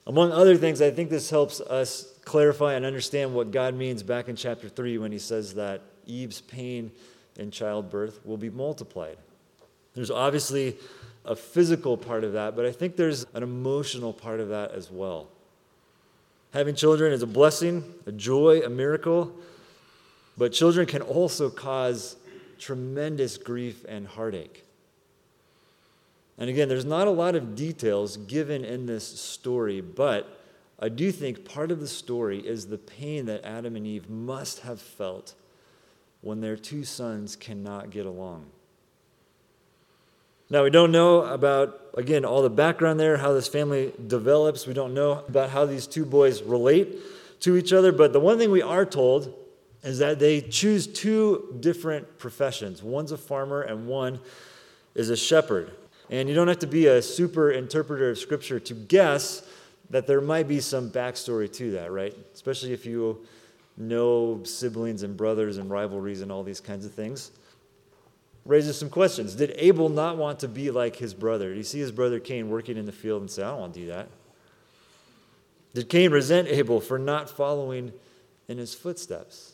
Among 0.08 0.32
other 0.32 0.56
things, 0.56 0.82
I 0.82 0.92
think 0.92 1.10
this 1.10 1.30
helps 1.30 1.62
us 1.62 2.14
clarify 2.26 2.74
and 2.74 2.86
understand 2.86 3.34
what 3.34 3.52
God 3.52 3.74
means 3.74 4.04
back 4.04 4.28
in 4.28 4.36
chapter 4.36 4.70
3 4.70 5.00
when 5.00 5.12
he 5.12 5.18
says 5.18 5.56
that 5.56 5.82
Eve's 6.06 6.42
pain 6.42 6.92
in 7.38 7.50
childbirth 7.50 8.24
will 8.26 8.38
be 8.38 8.50
multiplied. 8.50 9.18
There's 9.94 10.12
obviously 10.12 10.78
a 11.24 11.36
physical 11.36 11.98
part 11.98 12.24
of 12.24 12.34
that, 12.34 12.56
but 12.56 12.66
I 12.66 12.72
think 12.72 12.96
there's 12.96 13.26
an 13.34 13.42
emotional 13.42 14.14
part 14.14 14.40
of 14.40 14.50
that 14.50 14.72
as 14.72 14.92
well. 14.92 15.30
Having 16.54 16.76
children 16.76 17.12
is 17.12 17.24
a 17.24 17.28
blessing, 17.28 17.84
a 18.06 18.12
joy, 18.12 18.62
a 18.62 18.70
miracle, 18.70 19.34
but 20.38 20.54
children 20.54 20.86
can 20.86 21.02
also 21.02 21.50
cause 21.50 22.16
tremendous 22.60 23.38
grief 23.38 23.86
and 23.88 24.06
heartache. 24.08 24.65
And 26.38 26.50
again, 26.50 26.68
there's 26.68 26.86
not 26.86 27.08
a 27.08 27.12
lot 27.12 27.36
of 27.36 27.56
details 27.56 28.18
given 28.18 28.66
in 28.66 28.86
this 28.86 29.06
story, 29.06 29.80
but 29.82 30.40
I 30.80 30.90
do 30.90 31.12
think 31.12 31.46
part 31.46 31.72
of 31.72 31.80
the 31.80 31.88
story 31.88 32.40
is 32.40 32.68
the 32.68 32.78
pain 32.78 33.26
that 33.28 33.46
Adam 33.46 33.76
and 33.76 33.88
Eve 33.88 34.10
must 34.10 34.60
have 34.60 34.82
felt 34.82 35.34
when 36.22 36.42
their 36.42 36.58
two 36.58 36.84
sons 36.84 37.36
cannot 37.36 37.90
get 37.90 38.06
along. 38.06 38.48
Now, 40.50 40.64
we 40.64 40.70
don't 40.70 40.92
know 40.92 41.22
about, 41.22 41.80
again, 41.96 42.24
all 42.24 42.42
the 42.42 42.50
background 42.50 43.00
there, 43.00 43.18
how 43.18 43.34
this 43.34 43.48
family 43.48 43.94
develops. 44.08 44.68
We 44.68 44.74
don't 44.74 44.94
know 44.94 45.24
about 45.28 45.50
how 45.50 45.66
these 45.66 45.88
two 45.88 46.06
boys 46.06 46.44
relate 46.44 46.98
to 47.42 47.56
each 47.56 47.74
other, 47.74 47.92
but 47.92 48.14
the 48.14 48.20
one 48.20 48.38
thing 48.38 48.52
we 48.52 48.62
are 48.62 48.86
told 48.86 49.34
is 49.82 50.00
that 50.00 50.20
they 50.20 50.42
choose 50.42 50.88
two 50.88 51.58
different 51.62 52.18
professions. 52.18 52.84
One's 52.84 53.12
a 53.12 53.18
farmer 53.18 53.62
and 53.62 53.88
one 53.88 54.20
is 54.94 55.10
a 55.10 55.18
shepherd. 55.18 55.72
And 56.10 56.30
you 56.30 56.36
don't 56.36 56.48
have 56.48 56.60
to 56.60 56.68
be 56.68 56.88
a 56.88 57.02
super 57.02 57.52
interpreter 57.52 58.12
of 58.12 58.18
Scripture 58.18 58.60
to 58.60 58.74
guess 58.74 59.48
that 59.90 60.08
there 60.08 60.22
might 60.22 60.48
be 60.48 60.60
some 60.60 60.90
backstory 60.90 61.52
to 61.54 61.72
that, 61.72 61.92
right? 61.92 62.16
Especially 62.34 62.74
if 62.74 62.86
you 62.86 63.26
know 63.78 64.42
siblings 64.44 65.04
and 65.04 65.18
brothers 65.18 65.58
and 65.58 65.70
rivalries 65.70 66.22
and 66.22 66.32
all 66.32 66.44
these 66.44 66.62
kinds 66.62 66.86
of 66.86 66.94
things. 66.94 67.32
Raises 68.46 68.78
some 68.78 68.90
questions. 68.90 69.36
Did 69.36 69.56
Abel 69.58 69.90
not 69.90 70.18
want 70.18 70.40
to 70.40 70.48
be 70.48 70.70
like 70.70 70.96
his 70.96 71.14
brother? 71.14 71.50
Did 71.50 71.58
he 71.58 71.64
see 71.64 71.80
his 71.80 71.92
brother 71.92 72.20
Cain 72.20 72.50
working 72.50 72.78
in 72.78 72.86
the 72.86 72.92
field 72.92 73.22
and 73.22 73.30
say, 73.30 73.44
I 73.44 73.50
don't 73.50 73.60
want 73.60 73.74
to 73.74 73.80
do 73.80 73.88
that? 73.88 74.08
Did 75.74 75.90
Cain 75.90 76.12
resent 76.12 76.48
Abel 76.48 76.80
for 76.80 77.00
not 77.00 77.30
following 77.30 77.92
in 78.48 78.58
his 78.58 78.74
footsteps? 78.74 79.54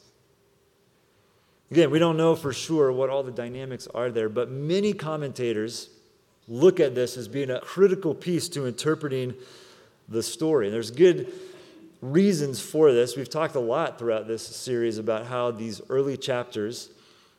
Again, 1.71 1.89
we 1.89 1.99
don't 1.99 2.17
know 2.17 2.35
for 2.35 2.51
sure 2.51 2.91
what 2.91 3.09
all 3.09 3.23
the 3.23 3.31
dynamics 3.31 3.87
are 3.95 4.11
there, 4.11 4.27
but 4.27 4.51
many 4.51 4.91
commentators 4.91 5.89
look 6.51 6.81
at 6.81 6.93
this 6.93 7.15
as 7.15 7.29
being 7.29 7.49
a 7.49 7.61
critical 7.61 8.13
piece 8.13 8.49
to 8.49 8.65
interpreting 8.65 9.33
the 10.09 10.21
story. 10.21 10.69
There's 10.69 10.91
good 10.91 11.31
reasons 12.01 12.59
for 12.59 12.91
this. 12.91 13.15
We've 13.15 13.29
talked 13.29 13.55
a 13.55 13.59
lot 13.59 13.97
throughout 13.97 14.27
this 14.27 14.45
series 14.45 14.97
about 14.97 15.27
how 15.27 15.51
these 15.51 15.81
early 15.89 16.17
chapters 16.17 16.89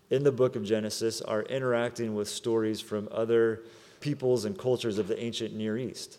in 0.09 0.25
the 0.25 0.33
book 0.33 0.57
of 0.57 0.65
Genesis 0.65 1.21
are 1.21 1.43
interacting 1.43 2.15
with 2.15 2.27
stories 2.27 2.81
from 2.81 3.07
other 3.13 3.61
peoples 4.01 4.47
and 4.47 4.59
cultures 4.59 4.97
of 4.97 5.09
the 5.09 5.23
ancient 5.23 5.55
Near 5.55 5.77
East. 5.77 6.19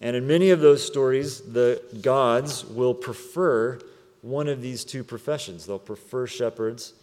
And 0.00 0.14
in 0.14 0.26
many 0.26 0.50
of 0.50 0.60
those 0.60 0.86
stories, 0.86 1.40
the 1.40 1.82
gods 2.02 2.64
will 2.64 2.94
prefer 2.94 3.80
one 4.20 4.46
of 4.46 4.62
these 4.62 4.84
two 4.84 5.02
professions. 5.02 5.66
They'll 5.66 5.78
prefer 5.80 6.28
shepherds 6.28 6.94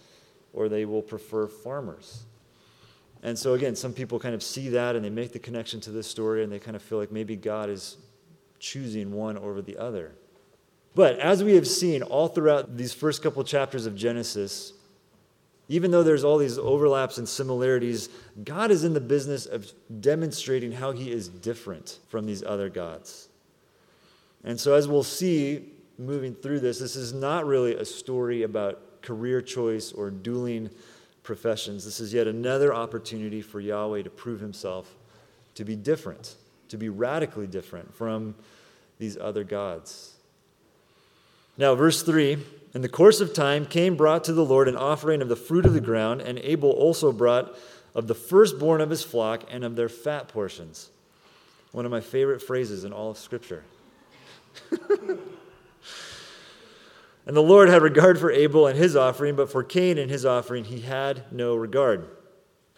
or 0.54 0.70
they 0.70 0.86
will 0.86 1.02
prefer 1.02 1.48
farmers. 1.48 2.24
And 3.22 3.38
so, 3.38 3.54
again, 3.54 3.76
some 3.76 3.94
people 3.94 4.20
kind 4.20 4.34
of 4.34 4.42
see 4.42 4.70
that 4.70 4.96
and 4.96 5.04
they 5.04 5.10
make 5.10 5.34
the 5.34 5.40
connection 5.40 5.82
to 5.82 5.92
this 5.92 6.08
story 6.08 6.44
and 6.44 6.52
they 6.52 6.60
kind 6.60 6.76
of 6.76 6.82
feel 6.82 6.98
like 6.98 7.12
maybe 7.12 7.36
God 7.36 7.70
is 7.70 7.98
choosing 8.60 9.12
one 9.12 9.38
over 9.38 9.62
the 9.62 9.78
other. 9.78 10.16
But 10.96 11.20
as 11.20 11.44
we 11.44 11.56
have 11.56 11.68
seen 11.68 12.02
all 12.02 12.28
throughout 12.28 12.78
these 12.78 12.94
first 12.94 13.22
couple 13.22 13.44
chapters 13.44 13.86
of 13.86 13.96
Genesis, 13.96 14.74
even 15.68 15.92
though 15.92 16.02
there's 16.02 16.24
all 16.24 16.38
these 16.38 16.58
overlaps 16.58 17.18
and 17.20 17.30
similarities, 17.30 18.10
God 18.44 18.72
is 18.72 18.84
in 18.84 18.94
the 18.94 19.02
business 19.02 19.46
of 19.46 19.72
demonstrating 20.02 20.72
how 20.72 20.92
he 20.92 21.12
is 21.12 21.30
different 21.30 22.00
from 22.08 22.26
these 22.26 22.44
other 22.44 22.70
gods. 22.70 23.30
And 24.44 24.60
so, 24.60 24.74
as 24.74 24.88
we'll 24.88 25.04
see 25.04 25.74
moving 25.98 26.34
through 26.34 26.62
this, 26.62 26.80
this 26.80 26.96
is 26.96 27.14
not 27.14 27.46
really 27.46 27.76
a 27.76 27.86
story 27.86 28.44
about 28.44 29.02
career 29.02 29.42
choice 29.42 29.92
or 29.92 30.10
dueling 30.10 30.70
professions. 31.30 31.86
This 31.86 32.00
is 32.00 32.12
yet 32.12 32.26
another 32.26 32.74
opportunity 32.74 33.44
for 33.44 33.60
Yahweh 33.60 34.02
to 34.02 34.10
prove 34.10 34.40
himself 34.40 34.96
to 35.54 35.64
be 35.64 35.76
different, 35.76 36.34
to 36.70 36.76
be 36.76 36.90
radically 36.90 37.46
different 37.46 37.94
from 37.94 38.34
these 38.98 39.16
other 39.16 39.44
gods. 39.44 40.16
Now, 41.56 41.76
verse 41.76 42.02
3 42.02 42.40
In 42.74 42.82
the 42.82 42.90
course 42.90 43.22
of 43.22 43.36
time, 43.36 43.68
Cain 43.68 43.94
brought 43.94 44.24
to 44.24 44.34
the 44.34 44.44
Lord 44.44 44.68
an 44.68 44.76
offering 44.76 45.22
of 45.22 45.30
the 45.30 45.36
fruit 45.36 45.68
of 45.68 45.74
the 45.74 45.82
ground, 45.82 46.22
and 46.22 46.40
Abel 46.40 46.72
also 46.72 47.12
brought 47.12 47.56
of 47.94 48.08
the 48.08 48.16
firstborn 48.16 48.82
of 48.82 48.90
his 48.90 49.04
flock 49.04 49.44
and 49.52 49.64
of 49.64 49.76
their 49.76 49.88
fat 49.88 50.30
portions. 50.30 50.90
One 51.74 51.86
of 51.86 51.92
my 51.92 52.02
favorite 52.02 52.42
phrases 52.42 52.86
in 52.86 52.92
all 52.92 53.12
of 53.12 53.20
Scripture. 53.20 53.64
And 57.30 57.38
the 57.38 57.44
Lord 57.44 57.70
had 57.70 57.84
regard 57.84 58.18
for 58.18 58.32
Abel 58.32 58.66
and 58.66 58.76
his 58.76 58.96
offering, 58.96 59.36
but 59.36 59.52
for 59.52 59.64
Cain 59.64 60.00
and 60.00 60.10
his 60.10 60.26
offering 60.26 60.64
he 60.64 60.82
had 60.82 61.32
no 61.32 61.56
regard. 61.56 62.10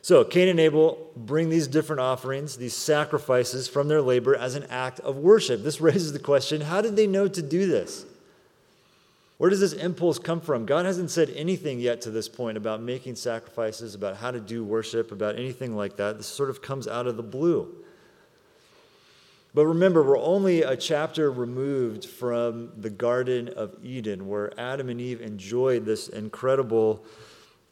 So 0.02 0.26
Cain 0.26 0.50
and 0.50 0.60
Abel 0.60 1.10
bring 1.16 1.48
these 1.48 1.68
different 1.68 2.02
offerings, 2.02 2.58
these 2.58 2.74
sacrifices 2.74 3.70
from 3.70 3.88
their 3.88 4.02
labor 4.02 4.36
as 4.36 4.56
an 4.56 4.66
act 4.66 5.00
of 5.00 5.16
worship. 5.16 5.64
This 5.64 5.80
raises 5.80 6.12
the 6.12 6.20
question 6.20 6.60
how 6.60 6.82
did 6.82 6.98
they 6.98 7.08
know 7.08 7.30
to 7.30 7.42
do 7.42 7.66
this? 7.66 8.06
Where 9.38 9.50
does 9.50 9.62
this 9.62 9.72
impulse 9.72 10.20
come 10.20 10.42
from? 10.42 10.66
God 10.66 10.86
hasn't 10.86 11.12
said 11.12 11.30
anything 11.30 11.80
yet 11.80 12.02
to 12.02 12.12
this 12.12 12.28
point 12.28 12.58
about 12.58 12.82
making 12.82 13.16
sacrifices, 13.16 13.96
about 13.96 14.18
how 14.18 14.32
to 14.32 14.42
do 14.42 14.66
worship, 14.66 15.14
about 15.14 15.38
anything 15.38 15.78
like 15.78 15.96
that. 15.96 16.18
This 16.18 16.28
sort 16.28 16.50
of 16.50 16.62
comes 16.62 16.90
out 16.90 17.08
of 17.08 17.16
the 17.16 17.24
blue. 17.24 17.74
But 19.54 19.66
remember, 19.66 20.02
we're 20.02 20.18
only 20.18 20.62
a 20.62 20.78
chapter 20.78 21.30
removed 21.30 22.06
from 22.06 22.72
the 22.78 22.90
Garden 22.90 23.50
of 23.50 23.76
Eden, 23.84 24.28
where 24.28 24.58
Adam 24.58 24.88
and 24.88 25.02
Eve 25.02 25.22
enjoyed 25.22 25.84
this 25.84 26.08
incredible, 26.08 27.04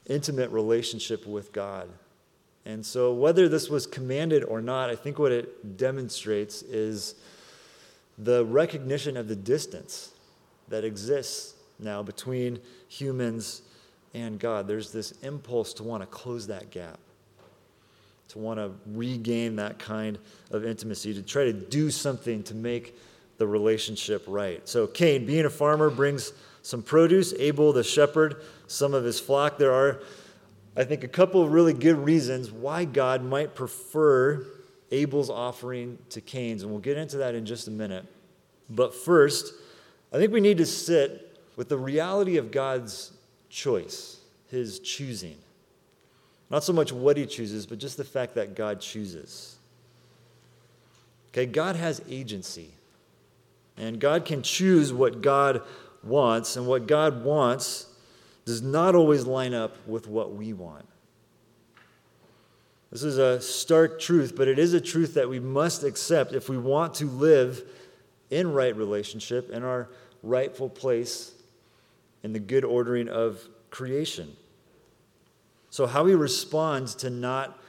intimate 0.05 0.50
relationship 0.51 1.25
with 1.25 1.53
God. 1.53 1.88
And 2.65 2.86
so, 2.86 3.13
whether 3.13 3.48
this 3.48 3.69
was 3.69 3.88
commanded 3.88 4.43
or 4.43 4.62
not, 4.62 4.89
I 4.89 4.95
think 4.95 5.19
what 5.19 5.31
it 5.31 5.77
demonstrates 5.77 6.63
is 6.63 7.15
the 8.17 8.43
recognition 8.45 9.15
of 9.15 9.29
the 9.29 9.36
distance 9.36 10.12
that 10.67 10.83
exists 10.83 11.55
now 11.79 12.03
between 12.03 12.59
humans 12.89 13.62
and 14.13 14.38
God. 14.38 14.67
There's 14.67 14.91
this 14.91 15.12
impulse 15.21 15.74
to 15.75 15.83
want 15.83 16.03
to 16.03 16.07
close 16.07 16.48
that 16.48 16.71
gap 16.71 17.00
to 18.29 18.39
want 18.39 18.59
to 18.59 18.71
regain 18.88 19.55
that 19.57 19.79
kind 19.79 20.17
of 20.51 20.65
intimacy, 20.65 21.13
to 21.13 21.21
try 21.21 21.45
to 21.45 21.53
do 21.53 21.91
something 21.91 22.43
to 22.43 22.55
make 22.55 22.95
the 23.38 23.48
relationship 23.48 24.24
right. 24.27 24.67
So, 24.67 24.88
Cain, 24.88 25.25
being 25.25 25.45
a 25.45 25.50
farmer, 25.50 25.89
brings 25.89 26.33
some 26.62 26.83
produce. 26.83 27.33
Abel, 27.33 27.74
the 27.74 27.83
shepherd, 27.83 28.41
some 28.67 28.93
of 28.93 29.03
his 29.03 29.19
flock. 29.19 29.57
There 29.57 29.74
are, 29.74 30.01
I 30.75 30.83
think, 30.83 31.03
a 31.03 31.07
couple 31.07 31.43
of 31.43 31.51
really 31.51 31.74
good 31.74 31.98
reasons 31.98 32.51
why 32.51 32.86
God 32.86 33.24
might 33.24 33.55
prefer 33.55 34.45
Abel's 34.91 35.29
offering 35.29 35.98
to 36.09 36.21
Cain's, 36.21 36.63
and 36.63 36.71
we'll 36.71 36.81
get 36.81 36.98
into 36.98 37.17
that 37.17 37.33
in 37.36 37.45
just 37.45 37.67
a 37.67 37.71
minute. 37.71 38.05
But 38.69 38.93
first, 38.93 39.53
I 40.13 40.17
think 40.17 40.31
we 40.31 40.41
need 40.41 40.57
to 40.57 40.65
sit 40.65 41.39
with 41.55 41.69
the 41.69 41.77
reality 41.77 42.38
of 42.38 42.51
God's 42.51 43.12
choice, 43.50 44.19
his 44.48 44.79
choosing. 44.79 45.38
Not 46.49 46.63
so 46.63 46.73
much 46.73 46.91
what 46.91 47.17
he 47.17 47.25
chooses, 47.25 47.65
but 47.65 47.77
just 47.77 47.97
the 47.97 48.03
fact 48.03 48.35
that 48.35 48.55
God 48.55 48.81
chooses. 48.81 49.57
Okay, 51.31 51.45
God 51.45 51.75
has 51.75 52.01
agency. 52.09 52.71
And 53.77 53.99
God 53.99 54.25
can 54.25 54.41
choose 54.41 54.91
what 54.91 55.21
God 55.21 55.61
wants, 56.03 56.57
and 56.57 56.67
what 56.67 56.87
God 56.87 57.23
wants 57.23 57.87
does 58.45 58.61
not 58.61 58.95
always 58.95 59.25
line 59.25 59.53
up 59.53 59.75
with 59.87 60.07
what 60.07 60.33
we 60.33 60.53
want. 60.53 60.85
This 62.91 63.03
is 63.03 63.19
a 63.19 63.39
stark 63.39 63.99
truth, 63.99 64.33
but 64.35 64.47
it 64.47 64.57
is 64.57 64.73
a 64.73 64.81
truth 64.81 65.13
that 65.13 65.29
we 65.29 65.39
must 65.39 65.83
accept 65.83 66.33
if 66.33 66.49
we 66.49 66.57
want 66.57 66.95
to 66.95 67.05
live 67.05 67.63
in 68.31 68.51
right 68.51 68.75
relationship 68.75 69.51
in 69.51 69.63
our 69.63 69.89
rightful 70.23 70.69
place 70.69 71.31
in 72.23 72.33
the 72.33 72.39
good 72.39 72.65
ordering 72.65 73.07
of 73.07 73.47
creation. 73.69 74.35
So, 75.69 75.85
how 75.85 76.03
we 76.03 76.15
respond 76.15 76.88
to 76.99 77.09
not 77.09 77.59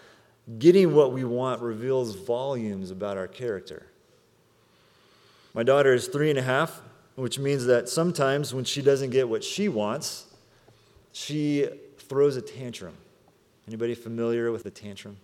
getting 0.58 0.94
what 0.94 1.12
we 1.12 1.24
want 1.24 1.60
reveals 1.60 2.14
volumes 2.14 2.90
about 2.90 3.16
our 3.16 3.28
character. 3.28 3.86
My 5.54 5.62
daughter 5.62 5.92
is 5.92 6.08
three 6.08 6.30
and 6.30 6.38
a 6.38 6.42
half, 6.42 6.80
which 7.16 7.38
means 7.38 7.66
that 7.66 7.88
sometimes 7.88 8.54
when 8.54 8.64
she 8.64 8.82
doesn't 8.82 9.10
get 9.10 9.28
what 9.28 9.44
she 9.44 9.68
wants, 9.68 10.26
she 11.12 11.68
throws 11.98 12.36
a 12.36 12.42
tantrum. 12.42 12.94
Anybody 13.66 13.94
familiar 13.94 14.50
with 14.50 14.64
a 14.66 14.70
tantrum? 14.70 15.16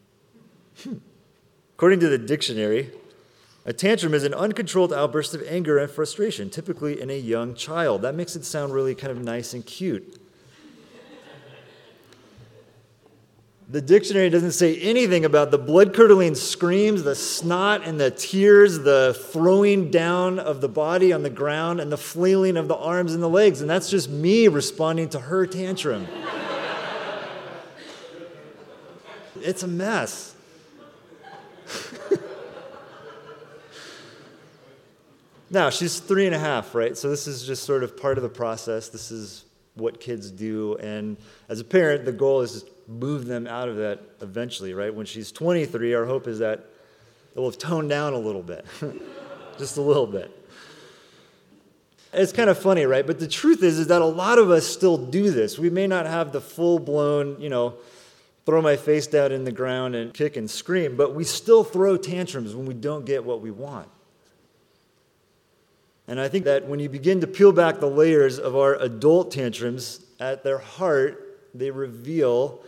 Hmm. 0.83 0.95
According 1.77 2.01
to 2.01 2.09
the 2.09 2.19
dictionary, 2.19 2.91
a 3.65 3.73
tantrum 3.73 4.15
is 4.15 4.25
an 4.25 4.35
uncontrolled 4.35 4.93
outburst 4.93 5.35
of 5.35 5.43
anger 5.49 5.79
and 5.79 5.91
frustration, 5.91 6.51
typically 6.51 7.01
in 7.01 7.11
a 7.11 7.19
young 7.19 7.55
child. 7.55 8.03
That 8.03 8.15
makes 8.15 8.37
it 8.37 8.45
sound 8.45 8.73
really 8.73 8.95
kind 8.95 9.11
of 9.11 9.23
nice 9.23 9.55
and 9.55 9.65
cute. 9.65 10.21
The 13.69 13.81
dictionary 13.81 14.31
doesn't 14.31 14.53
say 14.53 14.79
anything 14.79 15.25
about 15.25 15.51
the 15.51 15.59
blood 15.59 15.93
curdling 15.93 16.37
screams, 16.37 17.03
the 17.03 17.17
snot 17.17 17.83
and 17.83 17.99
the 17.99 18.13
tears, 18.13 18.79
the 18.79 19.21
throwing 19.33 19.91
down 19.91 20.39
of 20.39 20.61
the 20.61 20.69
body 20.69 21.13
on 21.13 21.25
the 21.25 21.31
ground, 21.31 21.81
and 21.81 21.91
the 21.91 21.97
flailing 21.97 22.57
of 22.57 22.69
the 22.69 22.77
arms 22.77 23.13
and 23.13 23.21
the 23.21 23.29
legs. 23.29 23.61
And 23.61 23.69
that's 23.69 23.91
just 23.91 24.09
me 24.09 24.47
responding 24.47 25.09
to 25.11 25.19
her 25.19 25.49
tantrum. 25.49 26.07
it's 29.43 29.65
a 29.65 29.69
mess. 29.69 30.37
now, 35.51 35.71
she's 35.71 35.99
three 35.99 36.27
and 36.27 36.37
a 36.37 36.39
half, 36.39 36.73
right? 36.73 36.97
So 36.97 37.11
this 37.11 37.27
is 37.27 37.45
just 37.45 37.65
sort 37.65 37.83
of 37.83 37.97
part 37.97 38.17
of 38.17 38.23
the 38.23 38.29
process. 38.29 38.91
This 38.91 39.11
is 39.11 39.46
what 39.77 40.01
kids 40.01 40.31
do. 40.31 40.77
And 40.77 41.17
as 41.49 41.61
a 41.61 41.65
parent, 41.65 42.05
the 42.05 42.13
goal 42.13 42.41
is 42.41 42.65
to 42.65 42.71
move 42.89 43.27
them 43.27 43.47
out 43.47 43.69
of 43.69 43.77
that 43.77 44.01
eventually, 44.21 44.75
right? 44.75 44.93
When 44.93 45.07
she's 45.07 45.31
23, 45.31 45.95
our 45.95 46.05
hope 46.05 46.27
is 46.27 46.41
that 46.41 46.67
it 47.35 47.39
will 47.39 47.51
have 47.51 47.59
toned 47.59 47.91
down 47.91 48.15
a 48.15 48.19
little 48.19 48.43
bit, 48.43 48.65
just 49.59 49.77
a 49.77 49.83
little 49.83 50.07
bit. 50.07 50.33
It's 52.13 52.33
kind 52.33 52.49
of 52.49 52.59
funny, 52.59 52.87
right? 52.87 53.07
But 53.07 53.19
the 53.19 53.29
truth 53.29 53.63
is, 53.63 53.79
is 53.79 53.89
that 53.89 54.01
a 54.01 54.07
lot 54.07 54.39
of 54.39 54.51
us 54.51 54.67
still 54.67 54.97
do 54.97 55.31
this. 55.31 55.59
We 55.59 55.69
may 55.69 55.87
not 55.87 56.07
have 56.07 56.33
the 56.33 56.41
full 56.41 56.79
blown, 56.79 57.39
you 57.41 57.51
know, 57.51 57.75
throw 58.47 58.63
my 58.63 58.77
face 58.77 59.07
down 59.07 59.33
in 59.33 59.45
the 59.45 59.53
ground 59.53 59.95
and 59.95 60.15
kick 60.15 60.37
and 60.37 60.49
scream, 60.49 60.97
but 60.97 61.15
we 61.15 61.25
still 61.25 61.65
throw 61.65 61.97
tantrums 61.97 62.55
when 62.55 62.65
we 62.65 62.75
don't 62.75 63.05
get 63.05 63.25
what 63.25 63.41
we 63.43 63.51
want. 63.51 63.89
And 66.09 66.21
I 66.21 66.29
think 66.29 66.45
that 66.45 66.67
when 66.69 66.79
you 66.79 66.89
begin 66.89 67.21
to 67.21 67.27
peel 67.27 67.53
back 67.53 67.81
the 67.81 67.91
layers 67.91 68.39
of 68.39 68.57
our 68.57 68.75
adult 68.77 69.33
tantrums, 69.33 70.07
at 70.21 70.43
their 70.43 70.59
heart, 70.59 71.41
they 71.55 71.71
reveal 71.71 72.63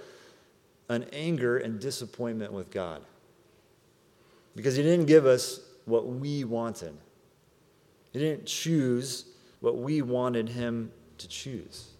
an 0.89 1.05
anger 1.13 1.59
and 1.59 1.81
disappointment 1.81 2.53
with 2.53 2.71
God. 2.71 3.03
Because 4.57 4.77
He 4.77 4.83
didn't 4.83 5.07
give 5.07 5.27
us 5.27 5.61
what 5.85 6.07
we 6.07 6.45
wanted, 6.45 6.97
He 8.13 8.19
didn't 8.19 8.47
choose 8.47 9.27
what 9.61 9.77
we 9.77 10.03
wanted 10.03 10.51
Him 10.51 10.93
to 11.19 11.29
choose. 11.29 11.91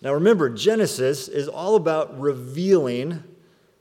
Now 0.00 0.12
remember, 0.12 0.50
Genesis 0.50 1.28
is 1.28 1.48
all 1.48 1.76
about 1.76 2.20
revealing 2.20 3.22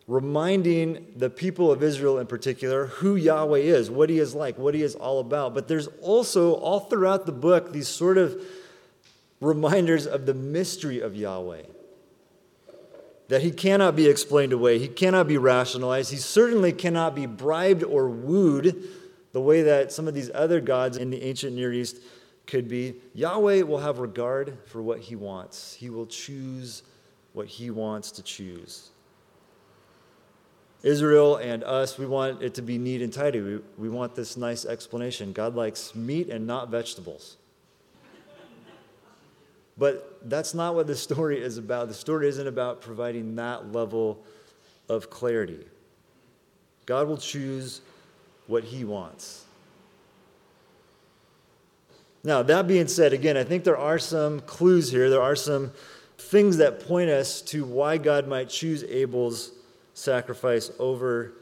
reminding 0.08 1.14
the 1.16 1.30
people 1.30 1.72
of 1.72 1.82
Israel 1.82 2.20
in 2.20 2.28
particular 2.28 2.88
who 2.88 3.16
Yahweh 3.16 3.60
is, 3.60 3.90
what 3.90 4.10
he 4.10 4.20
is 4.20 4.36
like, 4.36 4.58
what 4.58 4.76
he 4.76 4.82
is 4.82 4.96
all 4.96 5.20
about. 5.20 5.54
But 5.54 5.68
there's 5.68 5.88
also, 6.02 6.54
all 6.56 6.82
throughout 6.82 7.26
the 7.26 7.32
book, 7.32 7.72
these 7.72 7.88
sort 7.88 8.18
of 8.18 8.42
reminders 9.40 10.06
of 10.06 10.26
the 10.26 10.34
mystery 10.34 11.00
of 11.00 11.16
Yahweh. 11.16 11.64
That 13.30 13.42
he 13.42 13.52
cannot 13.52 13.96
be 13.96 14.08
explained 14.08 14.52
away, 14.52 14.80
he 14.80 14.90
cannot 14.90 15.28
be 15.28 15.38
rationalized, 15.38 16.12
he 16.12 16.18
certainly 16.18 16.74
cannot 16.74 17.16
be 17.16 17.26
bribed 17.26 17.84
or 17.84 18.10
wooed 18.10 18.84
the 19.32 19.42
way 19.42 19.64
that 19.64 19.92
some 19.92 20.08
of 20.08 20.14
these 20.14 20.30
other 20.34 20.60
gods 20.60 20.98
in 20.98 21.10
the 21.10 21.24
ancient 21.24 21.56
Near 21.56 21.74
East 21.74 21.98
could 22.46 22.68
be. 22.68 22.96
Yahweh 23.14 23.62
will 23.62 23.80
have 23.80 24.00
regard 24.00 24.58
for 24.66 24.82
what 24.82 25.00
he 25.00 25.16
wants, 25.16 25.74
he 25.74 25.90
will 25.90 26.06
choose 26.06 26.84
what 27.32 27.48
he 27.48 27.72
wants 27.72 28.12
to 28.12 28.22
choose. 28.22 28.90
Israel 30.84 31.38
and 31.38 31.64
us, 31.64 31.98
we 31.98 32.06
want 32.06 32.44
it 32.44 32.54
to 32.56 32.62
be 32.62 32.78
neat 32.78 33.02
and 33.02 33.12
tidy. 33.12 33.40
We, 33.40 33.60
we 33.78 33.90
want 33.90 34.16
this 34.16 34.36
nice 34.36 34.66
explanation. 34.66 35.32
God 35.32 35.56
likes 35.56 35.96
meat 35.96 36.30
and 36.30 36.46
not 36.46 36.70
vegetables. 36.70 37.38
But 39.78 40.30
that's 40.30 40.54
not 40.54 40.76
what 40.76 40.86
the 40.86 40.96
story 40.96 41.42
is 41.42 41.58
about. 41.58 41.88
The 41.88 41.94
story 41.94 42.28
isn't 42.28 42.48
about 42.48 42.82
providing 42.82 43.36
that 43.36 43.72
level 43.72 44.24
of 44.90 45.10
clarity. 45.10 45.66
God 46.86 47.08
will 47.08 47.18
choose 47.18 47.82
what 48.48 48.66
he 48.66 48.84
wants. 48.84 49.46
Now, 52.26 52.44
that 52.44 52.68
being 52.68 52.88
said, 52.88 53.14
again, 53.14 53.36
I 53.36 53.44
think 53.44 53.64
there 53.64 53.78
are 53.78 54.00
some 54.00 54.42
clues 54.42 54.92
here. 54.92 55.10
There 55.10 55.22
are 55.22 55.36
some 55.36 55.72
things 56.18 56.58
that 56.58 56.82
point 56.82 57.10
us 57.10 57.42
to 57.42 57.66
why 57.66 57.98
God 57.98 58.28
might 58.28 58.50
choose 58.50 58.84
Abel's 58.84 59.52
sacrifice 59.94 60.72
over 60.80 61.34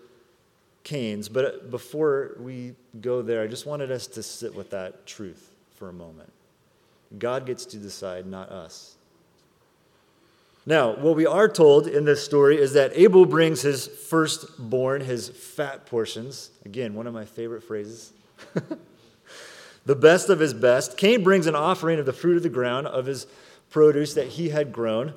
Cain's. 0.83 1.29
But 1.29 1.45
uh, 1.45 1.51
before 1.69 2.37
we 2.39 2.75
go 2.99 3.21
there, 3.21 3.41
I 3.41 3.47
just 3.47 3.65
wanted 3.65 3.91
us 3.91 4.07
to 4.07 4.23
sit 4.23 4.53
with 4.55 4.71
that 4.71 5.05
truth 5.05 5.51
for 5.75 5.89
a 5.89 5.93
moment. 5.93 6.31
God 7.17 7.45
gets 7.45 7.65
to 7.67 7.77
decide, 7.77 8.25
not 8.25 8.49
us. 8.49 8.95
Now, 10.65 10.95
what 10.95 11.15
we 11.15 11.25
are 11.25 11.49
told 11.49 11.87
in 11.87 12.05
this 12.05 12.23
story 12.23 12.61
is 12.61 12.73
that 12.73 12.91
Abel 12.93 13.25
brings 13.25 13.61
his 13.61 13.87
firstborn, 13.87 15.01
his 15.01 15.27
fat 15.27 15.87
portions. 15.87 16.51
Again, 16.65 16.93
one 16.93 17.07
of 17.07 17.13
my 17.13 17.25
favorite 17.25 17.63
phrases. 17.63 18.13
the 19.85 19.95
best 19.95 20.29
of 20.29 20.39
his 20.39 20.53
best. 20.53 20.97
Cain 20.97 21.23
brings 21.23 21.47
an 21.47 21.55
offering 21.55 21.99
of 21.99 22.05
the 22.05 22.13
fruit 22.13 22.37
of 22.37 22.43
the 22.43 22.49
ground, 22.49 22.85
of 22.85 23.07
his 23.07 23.25
produce 23.71 24.13
that 24.13 24.27
he 24.27 24.49
had 24.49 24.71
grown. 24.71 25.13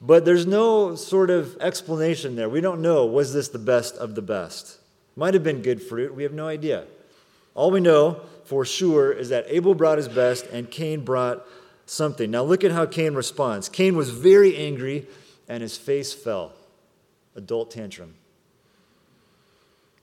But 0.00 0.24
there's 0.24 0.46
no 0.46 0.94
sort 0.94 1.30
of 1.30 1.56
explanation 1.60 2.36
there. 2.36 2.48
We 2.48 2.60
don't 2.60 2.82
know, 2.82 3.06
was 3.06 3.32
this 3.32 3.48
the 3.48 3.58
best 3.58 3.96
of 3.96 4.14
the 4.14 4.22
best? 4.22 4.78
Might 5.16 5.34
have 5.34 5.42
been 5.42 5.62
good 5.62 5.82
fruit. 5.82 6.14
We 6.14 6.22
have 6.22 6.32
no 6.32 6.46
idea. 6.46 6.84
All 7.54 7.70
we 7.70 7.80
know 7.80 8.20
for 8.44 8.64
sure 8.64 9.10
is 9.10 9.30
that 9.30 9.46
Abel 9.48 9.74
brought 9.74 9.96
his 9.96 10.08
best 10.08 10.46
and 10.46 10.70
Cain 10.70 11.04
brought 11.04 11.46
something. 11.86 12.30
Now 12.30 12.42
look 12.42 12.62
at 12.62 12.72
how 12.72 12.84
Cain 12.84 13.14
responds. 13.14 13.68
Cain 13.68 13.96
was 13.96 14.10
very 14.10 14.56
angry 14.56 15.06
and 15.48 15.62
his 15.62 15.78
face 15.78 16.12
fell. 16.12 16.52
Adult 17.34 17.70
tantrum. 17.70 18.14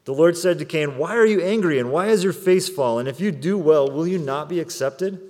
The 0.05 0.13
Lord 0.13 0.35
said 0.35 0.59
to 0.59 0.65
Cain, 0.65 0.97
Why 0.97 1.15
are 1.15 1.25
you 1.25 1.41
angry 1.41 1.79
and 1.79 1.91
why 1.91 2.07
has 2.07 2.23
your 2.23 2.33
face 2.33 2.67
fallen? 2.67 3.07
If 3.07 3.21
you 3.21 3.31
do 3.31 3.57
well, 3.57 3.89
will 3.89 4.07
you 4.07 4.17
not 4.17 4.49
be 4.49 4.59
accepted? 4.59 5.21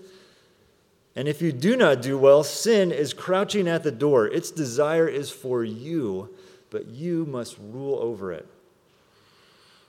And 1.15 1.28
if 1.28 1.41
you 1.41 1.52
do 1.52 1.78
not 1.78 2.02
do 2.02 2.17
well, 2.17 2.43
sin 2.43 2.91
is 2.91 3.13
crouching 3.13 3.67
at 3.67 3.84
the 3.84 3.91
door. 3.91 4.28
Its 4.28 4.49
desire 4.49 5.08
is 5.08 5.30
for 5.30 5.63
you, 5.63 6.30
but 6.69 6.88
you 6.88 7.26
must 7.26 7.58
rule 7.60 7.99
over 7.99 8.32
it. 8.32 8.47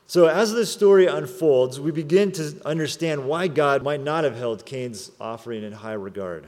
So, 0.06 0.26
as 0.26 0.52
this 0.52 0.70
story 0.70 1.06
unfolds, 1.06 1.80
we 1.80 1.90
begin 1.90 2.30
to 2.32 2.60
understand 2.66 3.24
why 3.24 3.48
God 3.48 3.82
might 3.82 4.02
not 4.02 4.24
have 4.24 4.36
held 4.36 4.66
Cain's 4.66 5.10
offering 5.18 5.64
in 5.64 5.72
high 5.72 5.94
regard. 5.94 6.46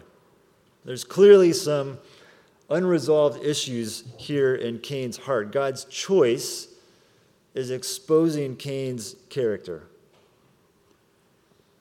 There's 0.85 1.05
clearly 1.05 1.55
some 1.55 1.99
unresolved 2.69 3.43
issues 3.43 4.05
here 4.19 4.55
in 4.55 4.79
Cain's 4.81 5.17
heart. 5.17 5.53
God's 5.53 5.87
choice 5.87 6.69
is 7.55 7.71
exposing 7.71 8.57
Cain's 8.57 9.17
character. 9.31 9.85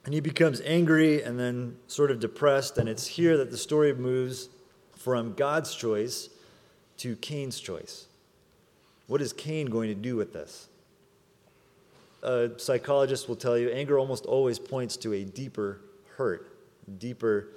And 0.05 0.13
he 0.13 0.19
becomes 0.19 0.61
angry 0.61 1.23
and 1.23 1.39
then 1.39 1.77
sort 1.87 2.11
of 2.11 2.19
depressed. 2.19 2.77
And 2.77 2.87
it's 2.87 3.07
here 3.07 3.37
that 3.37 3.51
the 3.51 3.57
story 3.57 3.93
moves 3.93 4.49
from 4.95 5.33
God's 5.33 5.73
choice 5.73 6.29
to 6.97 7.15
Cain's 7.17 7.59
choice. 7.59 8.05
What 9.07 9.21
is 9.21 9.33
Cain 9.33 9.67
going 9.67 9.89
to 9.89 9.95
do 9.95 10.15
with 10.15 10.31
this? 10.31 10.67
A 12.23 12.51
psychologist 12.57 13.27
will 13.27 13.35
tell 13.35 13.57
you 13.57 13.69
anger 13.69 13.99
almost 13.99 14.25
always 14.25 14.57
points 14.57 14.97
to 14.97 15.13
a 15.13 15.23
deeper 15.23 15.81
hurt, 16.15 16.57
deeper 16.99 17.49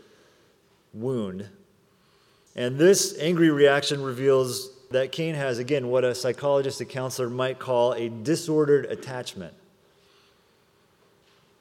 wound. 0.93 1.49
And 2.57 2.77
this 2.77 3.17
angry 3.19 3.51
reaction 3.51 4.03
reveals 4.03 4.71
that 4.91 5.13
Cain 5.13 5.35
has, 5.35 5.59
again, 5.59 5.89
what 5.89 6.05
a 6.05 6.15
psychologist, 6.15 6.81
a 6.81 6.85
counselor 6.85 7.31
might 7.31 7.59
call 7.59 7.93
a 7.93 8.09
disordered 8.09 8.87
attachment. 8.87 9.55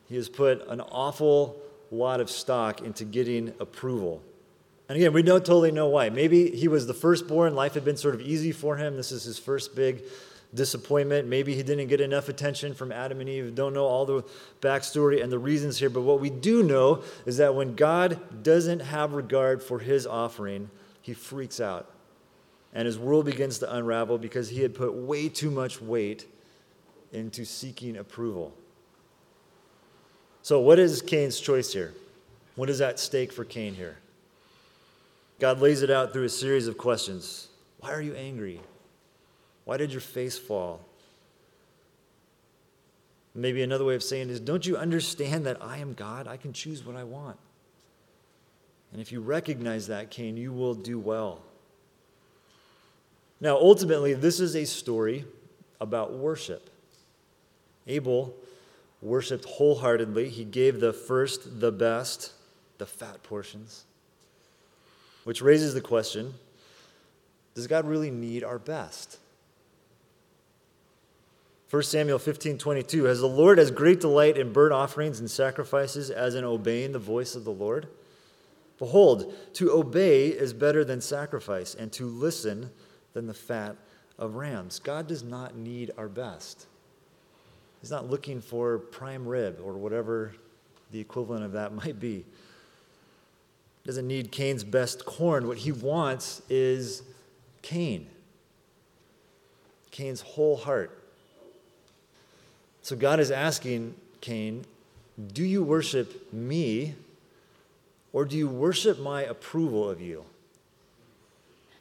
He 0.07 0.15
has 0.15 0.29
put 0.29 0.67
an 0.67 0.81
awful 0.81 1.61
lot 1.91 2.19
of 2.19 2.29
stock 2.29 2.81
into 2.81 3.05
getting 3.05 3.53
approval. 3.59 4.21
And 4.89 4.97
again, 4.97 5.11
we 5.13 5.21
don't 5.21 5.45
totally 5.45 5.71
know 5.71 5.87
why. 5.89 6.09
Maybe 6.09 6.49
he 6.49 6.67
was 6.67 6.87
the 6.87 6.93
firstborn, 6.93 7.55
life 7.55 7.73
had 7.73 7.83
been 7.83 7.97
sort 7.97 8.15
of 8.15 8.21
easy 8.21 8.51
for 8.51 8.77
him. 8.77 8.95
This 8.95 9.11
is 9.11 9.23
his 9.23 9.37
first 9.37 9.75
big 9.75 10.03
disappointment. 10.53 11.27
Maybe 11.27 11.55
he 11.55 11.61
didn't 11.61 11.87
get 11.87 11.99
enough 11.99 12.29
attention 12.29 12.73
from 12.73 12.93
Adam 12.93 13.19
and 13.19 13.29
Eve. 13.29 13.53
Don't 13.53 13.73
know 13.73 13.85
all 13.85 14.05
the 14.05 14.23
backstory 14.61 15.21
and 15.21 15.29
the 15.29 15.37
reasons 15.37 15.77
here, 15.77 15.89
but 15.89 16.01
what 16.03 16.21
we 16.21 16.29
do 16.29 16.63
know 16.63 17.03
is 17.25 17.35
that 17.37 17.53
when 17.53 17.75
God 17.75 18.43
doesn't 18.43 18.79
have 18.79 19.11
regard 19.11 19.61
for 19.61 19.79
his 19.79 20.07
offering, 20.07 20.69
he 21.01 21.13
freaks 21.13 21.59
out. 21.59 21.91
and 22.73 22.85
his 22.85 22.99
world 22.99 23.25
begins 23.25 23.59
to 23.59 23.75
unravel 23.75 24.17
because 24.17 24.49
he 24.49 24.61
had 24.61 24.75
put 24.75 24.93
way 24.93 25.29
too 25.29 25.49
much 25.49 25.81
weight 25.81 26.27
into 27.11 27.45
seeking 27.45 27.97
approval. 27.97 28.53
So, 30.47 30.61
what 30.61 30.79
is 30.79 31.01
Cain's 31.01 31.41
choice 31.41 31.73
here? 31.73 31.93
What 32.55 32.69
is 32.69 32.79
at 32.79 33.01
stake 33.01 33.33
for 33.33 33.43
Cain 33.43 33.73
here? 33.73 33.97
God 35.39 35.59
lays 35.59 35.81
it 35.81 35.89
out 35.89 36.13
through 36.13 36.23
a 36.23 36.29
series 36.29 36.67
of 36.67 36.77
questions. 36.77 37.49
Why 37.81 37.91
are 37.91 37.99
you 37.99 38.13
angry? 38.13 38.61
Why 39.65 39.75
did 39.75 39.91
your 39.91 39.99
face 39.99 40.37
fall? 40.37 40.79
Maybe 43.35 43.61
another 43.61 43.83
way 43.83 43.93
of 43.93 44.01
saying 44.01 44.29
is, 44.29 44.39
don't 44.39 44.65
you 44.65 44.77
understand 44.77 45.45
that 45.45 45.61
I 45.61 45.79
am 45.79 45.93
God? 45.93 46.29
I 46.29 46.37
can 46.37 46.53
choose 46.53 46.81
what 46.81 46.95
I 46.95 47.03
want. 47.03 47.37
And 48.93 49.01
if 49.01 49.11
you 49.11 49.19
recognize 49.19 49.87
that, 49.87 50.11
Cain, 50.11 50.37
you 50.37 50.53
will 50.53 50.75
do 50.75 50.97
well. 50.97 51.41
Now, 53.41 53.57
ultimately, 53.57 54.13
this 54.13 54.39
is 54.39 54.55
a 54.55 54.63
story 54.63 55.25
about 55.81 56.13
worship. 56.13 56.69
Abel 57.85 58.33
worshiped 59.01 59.45
wholeheartedly. 59.45 60.29
He 60.29 60.43
gave 60.43 60.79
the 60.79 60.93
first, 60.93 61.59
the 61.59 61.71
best, 61.71 62.33
the 62.77 62.85
fat 62.85 63.23
portions. 63.23 63.85
Which 65.23 65.41
raises 65.41 65.73
the 65.73 65.81
question 65.81 66.33
does 67.57 67.65
God 67.65 67.87
really 67.87 68.11
need 68.11 68.43
our 68.43 68.59
best? 68.59 69.17
1 71.71 71.81
Samuel 71.81 72.19
15 72.19 72.59
22 72.59 73.05
Has 73.05 73.19
the 73.19 73.27
Lord 73.27 73.57
as 73.57 73.71
great 73.71 73.99
delight 73.99 74.37
in 74.37 74.53
burnt 74.53 74.73
offerings 74.73 75.19
and 75.19 75.29
sacrifices 75.29 76.11
as 76.11 76.35
in 76.35 76.43
obeying 76.43 76.91
the 76.91 76.99
voice 76.99 77.35
of 77.35 77.45
the 77.45 77.51
Lord? 77.51 77.87
Behold, 78.77 79.33
to 79.53 79.71
obey 79.71 80.27
is 80.27 80.53
better 80.53 80.85
than 80.85 81.01
sacrifice, 81.01 81.73
and 81.73 81.91
to 81.93 82.05
listen 82.05 82.69
than 83.13 83.25
the 83.25 83.33
fat 83.33 83.75
of 84.19 84.35
rams. 84.35 84.77
God 84.77 85.07
does 85.07 85.23
not 85.23 85.55
need 85.55 85.91
our 85.97 86.07
best. 86.07 86.67
He's 87.81 87.91
not 87.91 88.09
looking 88.09 88.41
for 88.41 88.79
prime 88.79 89.27
rib 89.27 89.59
or 89.63 89.73
whatever 89.73 90.33
the 90.91 90.99
equivalent 90.99 91.43
of 91.43 91.51
that 91.53 91.73
might 91.73 91.99
be. 91.99 92.25
He 93.83 93.85
doesn't 93.85 94.07
need 94.07 94.31
Cain's 94.31 94.63
best 94.63 95.05
corn. 95.05 95.47
What 95.47 95.59
he 95.59 95.71
wants 95.71 96.41
is 96.49 97.03
Cain, 97.61 98.07
Cain's 99.91 100.21
whole 100.21 100.57
heart. 100.57 101.03
So 102.81 102.95
God 102.95 103.19
is 103.19 103.31
asking 103.31 103.95
Cain, 104.21 104.65
Do 105.33 105.43
you 105.43 105.63
worship 105.63 106.31
me 106.33 106.95
or 108.13 108.25
do 108.25 108.37
you 108.37 108.47
worship 108.47 108.99
my 108.99 109.23
approval 109.23 109.89
of 109.89 110.01
you? 110.01 110.25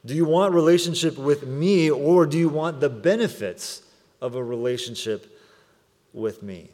Do 0.04 0.14
you 0.14 0.24
want 0.24 0.54
relationship 0.54 1.16
with 1.16 1.46
me 1.46 1.90
or 1.90 2.26
do 2.26 2.38
you 2.38 2.48
want 2.48 2.80
the 2.80 2.88
benefits 2.88 3.82
of 4.20 4.34
a 4.34 4.42
relationship 4.42 5.35
with 6.16 6.42
me. 6.42 6.70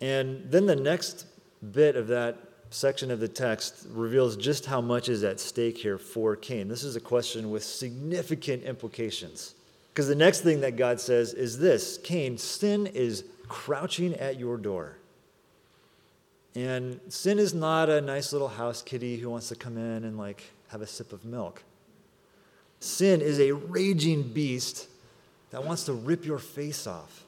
And 0.00 0.48
then 0.50 0.66
the 0.66 0.76
next 0.76 1.26
bit 1.72 1.96
of 1.96 2.06
that 2.08 2.38
section 2.70 3.10
of 3.10 3.18
the 3.18 3.28
text 3.28 3.86
reveals 3.90 4.36
just 4.36 4.66
how 4.66 4.80
much 4.80 5.08
is 5.08 5.24
at 5.24 5.40
stake 5.40 5.76
here 5.76 5.98
for 5.98 6.36
Cain. 6.36 6.68
This 6.68 6.84
is 6.84 6.94
a 6.94 7.00
question 7.00 7.50
with 7.50 7.64
significant 7.64 8.62
implications. 8.62 9.54
Because 9.92 10.06
the 10.06 10.14
next 10.14 10.42
thing 10.42 10.60
that 10.60 10.76
God 10.76 11.00
says 11.00 11.34
is 11.34 11.58
this 11.58 11.98
Cain, 11.98 12.38
sin 12.38 12.86
is 12.86 13.24
crouching 13.48 14.14
at 14.14 14.38
your 14.38 14.56
door. 14.56 14.96
And 16.54 17.00
sin 17.08 17.38
is 17.38 17.54
not 17.54 17.88
a 17.88 18.00
nice 18.00 18.32
little 18.32 18.48
house 18.48 18.82
kitty 18.82 19.16
who 19.16 19.30
wants 19.30 19.48
to 19.48 19.56
come 19.56 19.76
in 19.76 20.04
and 20.04 20.16
like 20.16 20.44
have 20.68 20.82
a 20.82 20.86
sip 20.86 21.12
of 21.12 21.24
milk. 21.24 21.62
Sin 22.78 23.20
is 23.20 23.40
a 23.40 23.52
raging 23.52 24.22
beast 24.22 24.88
that 25.50 25.64
wants 25.64 25.84
to 25.84 25.92
rip 25.92 26.24
your 26.24 26.38
face 26.38 26.86
off. 26.86 27.24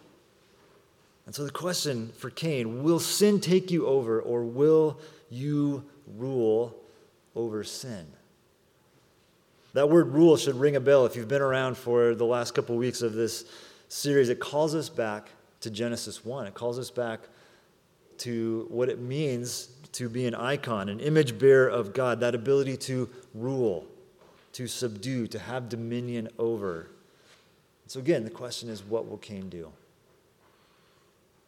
And 1.32 1.36
so 1.38 1.46
the 1.46 1.50
question 1.50 2.12
for 2.18 2.28
Cain 2.28 2.82
will 2.82 3.00
sin 3.00 3.40
take 3.40 3.70
you 3.70 3.86
over, 3.86 4.20
or 4.20 4.44
will 4.44 5.00
you 5.30 5.82
rule 6.18 6.76
over 7.34 7.64
sin? 7.64 8.06
That 9.72 9.88
word 9.88 10.08
rule 10.08 10.36
should 10.36 10.56
ring 10.56 10.76
a 10.76 10.80
bell 10.80 11.06
if 11.06 11.16
you've 11.16 11.28
been 11.28 11.40
around 11.40 11.78
for 11.78 12.14
the 12.14 12.26
last 12.26 12.50
couple 12.54 12.74
of 12.74 12.80
weeks 12.80 13.00
of 13.00 13.14
this 13.14 13.46
series. 13.88 14.28
It 14.28 14.40
calls 14.40 14.74
us 14.74 14.90
back 14.90 15.30
to 15.62 15.70
Genesis 15.70 16.22
1. 16.22 16.48
It 16.48 16.52
calls 16.52 16.78
us 16.78 16.90
back 16.90 17.20
to 18.18 18.66
what 18.68 18.90
it 18.90 19.00
means 19.00 19.68
to 19.92 20.10
be 20.10 20.26
an 20.26 20.34
icon, 20.34 20.90
an 20.90 21.00
image 21.00 21.38
bearer 21.38 21.66
of 21.66 21.94
God, 21.94 22.20
that 22.20 22.34
ability 22.34 22.76
to 22.76 23.08
rule, 23.32 23.86
to 24.52 24.66
subdue, 24.66 25.26
to 25.28 25.38
have 25.38 25.70
dominion 25.70 26.28
over. 26.38 26.90
So, 27.86 28.00
again, 28.00 28.22
the 28.22 28.30
question 28.30 28.68
is 28.68 28.82
what 28.82 29.08
will 29.08 29.16
Cain 29.16 29.48
do? 29.48 29.72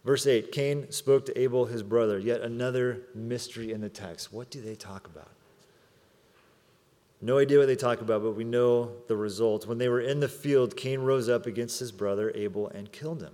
Verse 0.05 0.27
8 0.27 0.53
Cain 0.53 0.91
spoke 0.91 1.27
to 1.27 1.39
Abel, 1.41 1.67
his 1.67 1.83
brother. 1.83 2.19
Yet 2.19 2.43
another 2.43 3.03
mystery 3.15 3.73
in 3.73 3.81
the 3.81 3.89
text. 3.89 4.33
What 4.33 4.51
do 4.51 4.61
they 4.61 4.75
talk 4.75 5.07
about? 5.07 5.31
No 7.21 7.39
idea 7.39 7.59
what 7.59 7.69
they 7.69 7.77
talk 7.77 8.03
about, 8.03 8.23
but 8.23 8.33
we 8.33 8.45
know 8.45 8.93
the 9.09 9.17
result. 9.17 9.67
When 9.67 9.79
they 9.79 9.89
were 9.89 10.01
in 10.01 10.21
the 10.21 10.29
field, 10.29 10.77
Cain 10.77 11.01
rose 11.01 11.29
up 11.29 11.47
against 11.47 11.81
his 11.81 11.91
brother 11.91 12.31
Abel 12.35 12.69
and 12.69 12.93
killed 12.93 13.23
him. 13.23 13.33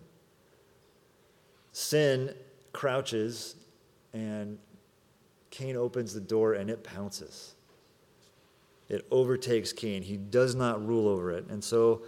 Sin 1.73 2.35
crouches, 2.73 3.57
and 4.13 4.59
Cain 5.51 5.77
opens 5.77 6.15
the 6.15 6.21
door 6.21 6.55
and 6.55 6.71
it 6.71 6.85
pounces. 6.85 7.55
It 8.89 9.07
overtakes 9.11 9.73
Cain. 9.73 10.03
He 10.03 10.17
does 10.17 10.55
not 10.55 10.85
rule 10.87 11.09
over 11.09 11.31
it. 11.33 11.47
And 11.49 11.63
so 11.63 12.03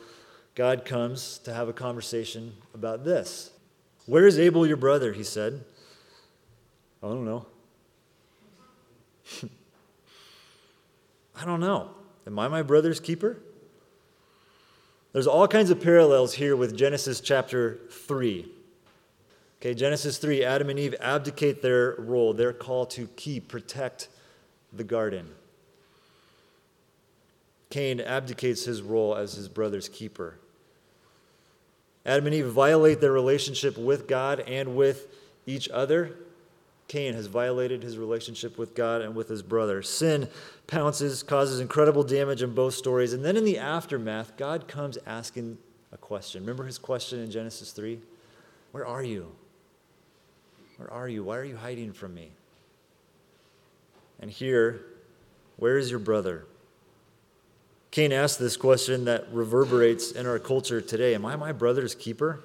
God 0.55 0.85
comes 0.85 1.39
to 1.39 1.55
have 1.55 1.69
a 1.69 1.73
conversation 1.73 2.55
about 2.75 3.05
this. 3.05 3.52
Where 4.07 4.27
is 4.27 4.39
Abel, 4.39 4.67
your 4.67 4.77
brother? 4.77 5.13
He 5.13 5.25
said. 5.25 5.65
I 7.03 7.09
don't 7.09 7.25
know. 7.25 7.47
I 11.41 11.45
don't 11.45 11.61
know. 11.61 11.91
Am 12.27 12.39
I 12.39 12.49
my 12.49 12.63
brother's 12.63 13.01
keeper? 13.01 13.39
There's 15.13 15.27
all 15.27 15.47
kinds 15.49 15.71
of 15.71 15.81
parallels 15.81 16.35
here 16.35 16.57
with 16.57 16.77
Genesis 16.77 17.21
chapter 17.21 17.81
3. 17.91 18.49
Okay, 19.61 19.75
Genesis 19.75 20.19
3 20.19 20.45
Adam 20.45 20.71
and 20.71 20.79
Eve 20.79 20.95
abdicate 21.01 21.63
their 21.63 21.95
role, 21.99 22.33
their 22.33 22.53
call 22.53 22.87
to 22.87 23.07
keep, 23.17 23.49
protect 23.49 24.09
the 24.73 24.85
garden. 24.85 25.29
Cain 27.71 28.01
abdicates 28.01 28.65
his 28.65 28.83
role 28.83 29.15
as 29.15 29.35
his 29.35 29.49
brother's 29.49 29.89
keeper. 29.89 30.39
Adam 32.05 32.27
and 32.27 32.35
Eve 32.35 32.49
violate 32.49 33.01
their 33.01 33.13
relationship 33.13 33.79
with 33.79 34.07
God 34.09 34.41
and 34.41 34.75
with 34.77 35.09
each 35.47 35.69
other. 35.69 36.17
Cain 36.89 37.15
has 37.15 37.27
violated 37.27 37.83
his 37.83 37.97
relationship 37.97 38.59
with 38.59 38.75
God 38.75 39.01
and 39.01 39.15
with 39.15 39.29
his 39.29 39.43
brother. 39.43 39.83
Sin 39.83 40.29
pounces, 40.67 41.23
causes 41.23 41.61
incredible 41.61 42.03
damage 42.03 42.43
in 42.43 42.55
both 42.55 42.75
stories. 42.75 43.13
And 43.13 43.25
then 43.25 43.37
in 43.37 43.45
the 43.45 43.59
aftermath, 43.59 44.37
God 44.37 44.69
comes 44.69 44.99
asking 45.07 45.59
a 45.93 45.97
question. 45.97 46.43
Remember 46.43 46.65
his 46.65 46.79
question 46.79 47.21
in 47.21 47.31
Genesis 47.31 47.71
3? 47.71 47.99
Where 48.73 48.87
are 48.87 49.03
you? 49.03 49.33
Where 50.77 50.93
are 50.93 51.09
you? 51.09 51.25
Why 51.25 51.37
are 51.37 51.45
you 51.45 51.57
hiding 51.57 51.93
from 51.93 52.15
me? 52.15 52.33
And 54.21 54.31
here, 54.31 54.83
where 55.57 55.79
is 55.79 55.91
your 55.91 56.01
brother? 56.01 56.47
Cain 57.93 58.11
asked 58.11 58.39
this 58.39 58.57
question 58.57 59.05
that 59.05 59.31
reverberates 59.31 60.13
in 60.13 60.27
our 60.27 60.39
culture 60.39 60.81
today 60.81 61.15
Am 61.15 61.27
I 61.27 61.37
my 61.37 61.53
brother's 61.53 61.95
keeper? 61.95 62.43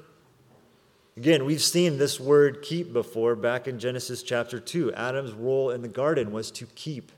Again, 1.16 1.46
we've 1.46 1.64
seen 1.64 1.98
this 1.98 2.20
word 2.20 2.62
keep 2.62 2.92
before 2.92 3.34
back 3.34 3.66
in 3.66 3.80
Genesis 3.80 4.22
chapter 4.24 4.60
2. 4.60 4.94
Adam's 4.94 5.32
role 5.32 5.72
in 5.72 5.82
the 5.82 5.88
garden 5.88 6.34
was 6.34 6.52
to 6.52 6.66
keep, 6.76 7.14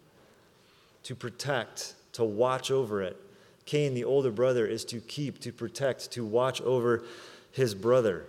to 1.03 1.15
protect, 1.15 1.95
to 2.13 2.23
watch 2.23 2.69
over 2.69 3.01
it. 3.01 3.17
Cain, 3.65 3.95
the 3.95 4.03
older 4.05 4.31
brother, 4.31 4.67
is 4.67 4.85
to 4.85 4.99
keep, 4.99 5.39
to 5.41 5.51
protect, 5.51 6.11
to 6.11 6.23
watch 6.23 6.61
over 6.61 7.03
his 7.51 7.73
brother. 7.73 8.27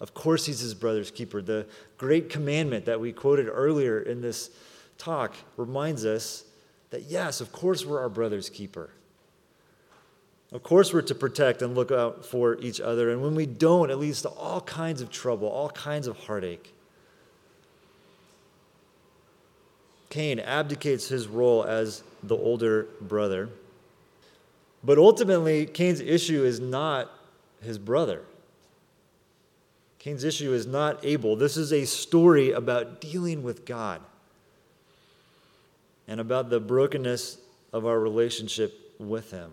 Of 0.00 0.14
course, 0.14 0.46
he's 0.46 0.58
his 0.58 0.74
brother's 0.74 1.12
keeper. 1.12 1.42
The 1.42 1.66
great 1.96 2.28
commandment 2.28 2.86
that 2.86 3.00
we 3.00 3.12
quoted 3.12 3.48
earlier 3.48 4.00
in 4.00 4.20
this 4.20 4.50
talk 4.98 5.36
reminds 5.56 6.04
us 6.04 6.42
that, 6.90 7.02
yes, 7.02 7.40
of 7.40 7.52
course, 7.52 7.86
we're 7.86 8.00
our 8.00 8.08
brother's 8.08 8.50
keeper. 8.50 8.90
Of 10.50 10.62
course, 10.62 10.94
we're 10.94 11.02
to 11.02 11.14
protect 11.14 11.60
and 11.60 11.74
look 11.74 11.92
out 11.92 12.24
for 12.24 12.56
each 12.60 12.80
other. 12.80 13.10
And 13.10 13.22
when 13.22 13.34
we 13.34 13.44
don't, 13.44 13.90
it 13.90 13.96
leads 13.96 14.22
to 14.22 14.30
all 14.30 14.62
kinds 14.62 15.02
of 15.02 15.10
trouble, 15.10 15.48
all 15.48 15.68
kinds 15.70 16.06
of 16.06 16.16
heartache. 16.16 16.74
Cain 20.08 20.40
abdicates 20.40 21.08
his 21.08 21.28
role 21.28 21.64
as 21.64 22.02
the 22.22 22.36
older 22.36 22.88
brother. 23.00 23.50
But 24.82 24.96
ultimately, 24.96 25.66
Cain's 25.66 26.00
issue 26.00 26.44
is 26.44 26.60
not 26.60 27.10
his 27.60 27.78
brother. 27.78 28.22
Cain's 29.98 30.24
issue 30.24 30.54
is 30.54 30.66
not 30.66 31.04
Abel. 31.04 31.36
This 31.36 31.58
is 31.58 31.72
a 31.72 31.84
story 31.84 32.52
about 32.52 33.02
dealing 33.02 33.42
with 33.42 33.66
God 33.66 34.00
and 36.06 36.20
about 36.20 36.48
the 36.48 36.60
brokenness 36.60 37.36
of 37.72 37.84
our 37.84 38.00
relationship 38.00 38.94
with 38.98 39.30
him. 39.30 39.50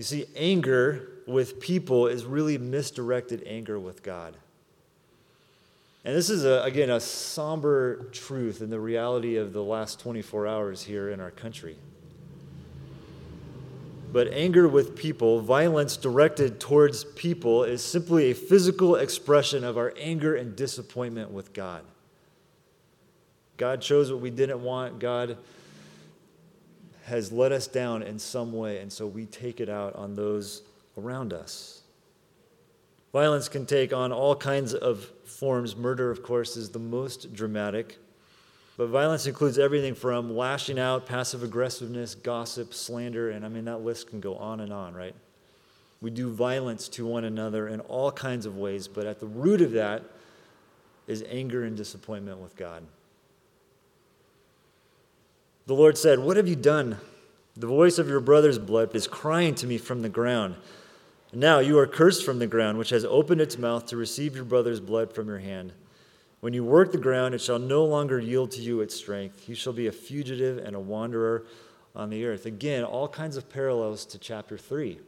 You 0.00 0.04
see, 0.04 0.24
anger 0.34 1.10
with 1.26 1.60
people 1.60 2.06
is 2.06 2.24
really 2.24 2.56
misdirected 2.56 3.42
anger 3.44 3.78
with 3.78 4.02
God. 4.02 4.34
And 6.06 6.16
this 6.16 6.30
is, 6.30 6.46
a, 6.46 6.62
again, 6.62 6.88
a 6.88 6.98
somber 6.98 8.04
truth 8.04 8.62
in 8.62 8.70
the 8.70 8.80
reality 8.80 9.36
of 9.36 9.52
the 9.52 9.62
last 9.62 10.00
24 10.00 10.46
hours 10.46 10.82
here 10.82 11.10
in 11.10 11.20
our 11.20 11.30
country. 11.30 11.76
But 14.10 14.28
anger 14.32 14.66
with 14.66 14.96
people, 14.96 15.42
violence 15.42 15.98
directed 15.98 16.60
towards 16.60 17.04
people, 17.04 17.64
is 17.64 17.84
simply 17.84 18.30
a 18.30 18.34
physical 18.34 18.96
expression 18.96 19.64
of 19.64 19.76
our 19.76 19.92
anger 19.98 20.34
and 20.34 20.56
disappointment 20.56 21.30
with 21.30 21.52
God. 21.52 21.84
God 23.58 23.82
chose 23.82 24.10
what 24.10 24.22
we 24.22 24.30
didn't 24.30 24.62
want. 24.62 24.98
God 24.98 25.36
has 27.10 27.30
let 27.30 27.52
us 27.52 27.66
down 27.66 28.02
in 28.02 28.18
some 28.18 28.52
way, 28.52 28.78
and 28.78 28.92
so 28.92 29.06
we 29.06 29.26
take 29.26 29.60
it 29.60 29.68
out 29.68 29.94
on 29.94 30.14
those 30.14 30.62
around 30.96 31.32
us. 31.32 31.82
Violence 33.12 33.48
can 33.48 33.66
take 33.66 33.92
on 33.92 34.12
all 34.12 34.36
kinds 34.36 34.72
of 34.72 35.10
forms. 35.24 35.76
Murder, 35.76 36.10
of 36.10 36.22
course, 36.22 36.56
is 36.56 36.70
the 36.70 36.78
most 36.78 37.34
dramatic. 37.34 37.98
But 38.76 38.86
violence 38.86 39.26
includes 39.26 39.58
everything 39.58 39.94
from 39.94 40.34
lashing 40.36 40.78
out, 40.78 41.04
passive 41.04 41.42
aggressiveness, 41.42 42.14
gossip, 42.14 42.72
slander, 42.72 43.30
and 43.30 43.44
I 43.44 43.48
mean, 43.48 43.66
that 43.66 43.82
list 43.82 44.08
can 44.08 44.20
go 44.20 44.36
on 44.36 44.60
and 44.60 44.72
on, 44.72 44.94
right? 44.94 45.14
We 46.00 46.10
do 46.10 46.32
violence 46.32 46.88
to 46.90 47.04
one 47.04 47.24
another 47.24 47.68
in 47.68 47.80
all 47.80 48.10
kinds 48.10 48.46
of 48.46 48.56
ways, 48.56 48.88
but 48.88 49.06
at 49.06 49.20
the 49.20 49.26
root 49.26 49.60
of 49.60 49.72
that 49.72 50.02
is 51.06 51.24
anger 51.28 51.64
and 51.64 51.76
disappointment 51.76 52.38
with 52.38 52.56
God. 52.56 52.84
The 55.66 55.74
Lord 55.74 55.96
said, 55.96 56.18
What 56.18 56.36
have 56.36 56.48
you 56.48 56.56
done? 56.56 56.98
The 57.56 57.66
voice 57.66 57.98
of 57.98 58.08
your 58.08 58.20
brother's 58.20 58.58
blood 58.58 58.94
is 58.94 59.06
crying 59.06 59.54
to 59.56 59.66
me 59.66 59.76
from 59.76 60.02
the 60.02 60.08
ground. 60.08 60.56
Now 61.32 61.58
you 61.58 61.78
are 61.78 61.86
cursed 61.86 62.24
from 62.24 62.38
the 62.38 62.46
ground, 62.46 62.78
which 62.78 62.90
has 62.90 63.04
opened 63.04 63.40
its 63.40 63.58
mouth 63.58 63.86
to 63.86 63.96
receive 63.96 64.34
your 64.34 64.44
brother's 64.44 64.80
blood 64.80 65.12
from 65.14 65.28
your 65.28 65.38
hand. 65.38 65.72
When 66.40 66.54
you 66.54 66.64
work 66.64 66.90
the 66.90 66.98
ground, 66.98 67.34
it 67.34 67.40
shall 67.40 67.58
no 67.58 67.84
longer 67.84 68.18
yield 68.18 68.50
to 68.52 68.60
you 68.62 68.80
its 68.80 68.94
strength. 68.94 69.48
You 69.48 69.54
shall 69.54 69.74
be 69.74 69.86
a 69.86 69.92
fugitive 69.92 70.58
and 70.58 70.74
a 70.74 70.80
wanderer 70.80 71.44
on 71.94 72.08
the 72.08 72.24
earth. 72.24 72.46
Again, 72.46 72.82
all 72.82 73.08
kinds 73.08 73.36
of 73.36 73.50
parallels 73.50 74.06
to 74.06 74.18
chapter 74.18 74.56
3. 74.56 74.98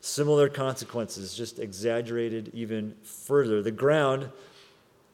Similar 0.00 0.48
consequences, 0.48 1.34
just 1.34 1.58
exaggerated 1.58 2.50
even 2.52 2.94
further. 3.02 3.62
The 3.62 3.70
ground 3.70 4.30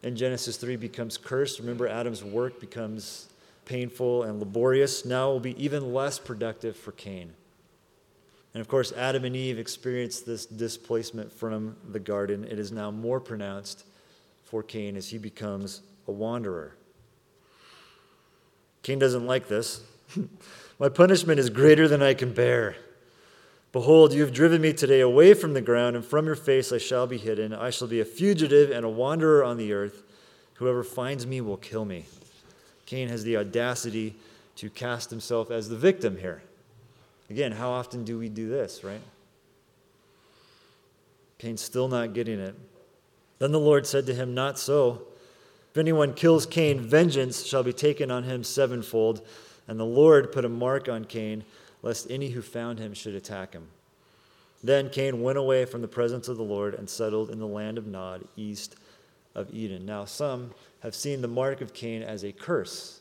in 0.03 0.16
Genesis 0.16 0.57
3 0.57 0.77
becomes 0.77 1.18
cursed. 1.18 1.61
Remember, 1.61 1.87
Adam's 1.87 2.25
work 2.25 2.59
becomes 2.59 3.29
painful 3.64 4.22
and 4.22 4.38
laborious. 4.38 5.05
Now 5.05 5.31
will 5.31 5.40
be 5.40 5.62
even 5.62 5.92
less 5.92 6.18
productive 6.18 6.77
for 6.77 6.92
Cain. 6.92 7.33
And 8.55 8.61
of 8.61 8.68
course, 8.68 8.92
Adam 8.92 9.25
and 9.25 9.35
Eve 9.35 9.59
experienced 9.59 10.27
this 10.27 10.44
displacement 10.44 11.33
from 11.33 11.77
the 11.90 12.01
garden. 12.01 12.44
It 12.44 12.59
is 12.59 12.70
now 12.70 12.90
more 12.90 13.20
pronounced 13.20 13.85
for 14.42 14.62
Cain 14.62 14.96
as 14.96 15.09
he 15.09 15.18
becomes 15.18 15.81
a 16.07 16.12
wanderer. 16.12 16.77
Cain 18.83 18.98
doesn't 18.98 19.27
like 19.27 19.48
this. 19.48 19.83
My 20.79 20.88
punishment 20.88 21.38
is 21.38 21.48
greater 21.48 21.88
than 21.88 22.03
I 22.03 22.14
can 22.14 22.35
bear. 22.35 22.77
Behold, 23.70 24.12
you 24.12 24.20
have 24.20 24.35
driven 24.35 24.61
me 24.61 24.75
today 24.75 25.01
away 25.01 25.33
from 25.33 25.55
the 25.55 25.62
ground, 25.62 25.96
and 25.96 26.05
from 26.05 26.27
your 26.27 26.35
face 26.35 26.72
I 26.72 26.79
shall 26.79 27.07
be 27.07 27.16
hidden. 27.16 27.55
I 27.55 27.70
shall 27.70 27.88
be 27.88 28.01
a 28.01 28.05
fugitive 28.05 28.70
and 28.70 28.85
a 28.85 28.88
wanderer 28.90 29.42
on 29.42 29.57
the 29.57 29.72
earth. 29.72 30.03
Whoever 30.55 30.85
finds 30.85 31.27
me 31.27 31.40
will 31.40 31.57
kill 31.57 31.87
me. 31.87 32.05
Cain 32.87 33.09
has 33.09 33.25
the 33.25 33.37
audacity 33.37 34.14
to 34.57 34.71
cast 34.71 35.11
himself 35.11 35.51
as 35.51 35.68
the 35.68 35.77
victim 35.77 36.18
here. 36.18 36.42
Again, 37.31 37.53
how 37.53 37.71
often 37.71 38.05
do 38.05 38.18
we 38.18 38.29
do 38.29 38.49
this, 38.49 38.85
right? 38.85 39.01
Cain's 41.38 41.61
still 41.61 41.88
not 41.88 42.12
getting 42.12 42.38
it. 42.38 42.55
Then 43.38 43.53
the 43.53 43.59
Lord 43.59 43.87
said 43.87 44.07
to 44.07 44.14
him, 44.14 44.35
Not 44.35 44.59
so. 44.59 45.03
If 45.71 45.79
anyone 45.79 46.14
kills 46.14 46.45
Cain, 46.45 46.81
vengeance 46.81 47.45
shall 47.45 47.62
be 47.62 47.73
taken 47.73 48.11
on 48.11 48.25
him 48.25 48.45
sevenfold. 48.45 49.27
And 49.66 49.81
the 49.81 49.85
Lord 49.85 50.31
put 50.31 50.45
a 50.45 50.49
mark 50.49 50.88
on 50.88 51.05
Cain, 51.05 51.45
lest 51.83 52.11
any 52.11 52.31
who 52.31 52.42
found 52.42 52.79
him 52.79 52.95
should 52.95 53.14
attack 53.14 53.55
him. 53.55 53.68
Then 54.62 54.90
Cain 54.90 55.23
went 55.23 55.38
away 55.38 55.64
from 55.64 55.81
the 55.81 55.88
presence 55.88 56.29
of 56.29 56.37
the 56.37 56.45
Lord 56.45 56.75
and 56.75 56.88
settled 56.88 57.31
in 57.31 57.38
the 57.38 57.47
land 57.47 57.79
of 57.79 57.87
Nod, 57.87 58.25
east 58.37 58.77
of 59.35 59.53
Eden. 59.55 59.87
Now, 59.87 60.05
some 60.05 60.53
have 60.81 60.95
seen 60.95 61.23
the 61.23 61.29
mark 61.29 61.61
of 61.61 61.73
Cain 61.73 62.03
as 62.03 62.25
a 62.25 62.33
curse, 62.33 63.01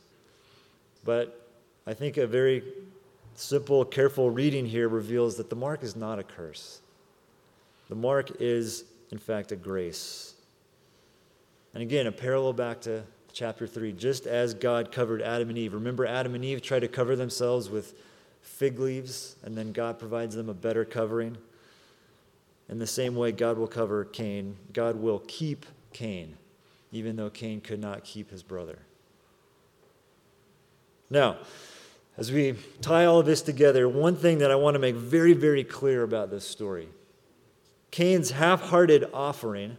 but 1.03 1.49
I 1.85 1.93
think 1.93 2.17
a 2.17 2.27
very 2.27 2.63
simple, 3.35 3.83
careful 3.85 4.29
reading 4.29 4.65
here 4.65 4.87
reveals 4.87 5.37
that 5.37 5.49
the 5.49 5.55
mark 5.55 5.83
is 5.83 5.95
not 5.95 6.19
a 6.19 6.23
curse. 6.23 6.81
The 7.89 7.95
mark 7.95 8.31
is, 8.39 8.85
in 9.11 9.17
fact, 9.17 9.51
a 9.51 9.55
grace. 9.55 10.35
And 11.73 11.81
again, 11.81 12.07
a 12.07 12.11
parallel 12.11 12.53
back 12.53 12.81
to 12.81 13.03
chapter 13.33 13.65
3. 13.65 13.93
Just 13.93 14.27
as 14.27 14.53
God 14.53 14.91
covered 14.91 15.21
Adam 15.21 15.49
and 15.49 15.57
Eve. 15.57 15.73
Remember, 15.73 16.05
Adam 16.05 16.35
and 16.35 16.43
Eve 16.43 16.61
tried 16.61 16.81
to 16.81 16.87
cover 16.87 17.15
themselves 17.15 17.69
with 17.69 17.95
fig 18.41 18.79
leaves, 18.79 19.35
and 19.43 19.57
then 19.57 19.71
God 19.71 19.99
provides 19.99 20.35
them 20.35 20.49
a 20.49 20.53
better 20.53 20.85
covering. 20.85 21.37
In 22.69 22.79
the 22.79 22.87
same 22.87 23.15
way, 23.15 23.31
God 23.31 23.57
will 23.57 23.67
cover 23.67 24.05
Cain. 24.05 24.55
God 24.73 24.95
will 24.95 25.19
keep 25.27 25.65
Cain, 25.93 26.37
even 26.91 27.15
though 27.15 27.29
Cain 27.29 27.61
could 27.61 27.79
not 27.79 28.03
keep 28.03 28.31
his 28.31 28.43
brother. 28.43 28.79
Now, 31.09 31.37
as 32.17 32.31
we 32.31 32.55
tie 32.81 33.05
all 33.05 33.19
of 33.19 33.25
this 33.25 33.41
together, 33.41 33.87
one 33.87 34.15
thing 34.15 34.39
that 34.39 34.51
I 34.51 34.55
want 34.55 34.75
to 34.75 34.79
make 34.79 34.95
very, 34.95 35.33
very 35.33 35.63
clear 35.63 36.03
about 36.03 36.29
this 36.29 36.47
story 36.47 36.87
Cain's 37.91 38.31
half 38.31 38.61
hearted 38.61 39.05
offering 39.13 39.75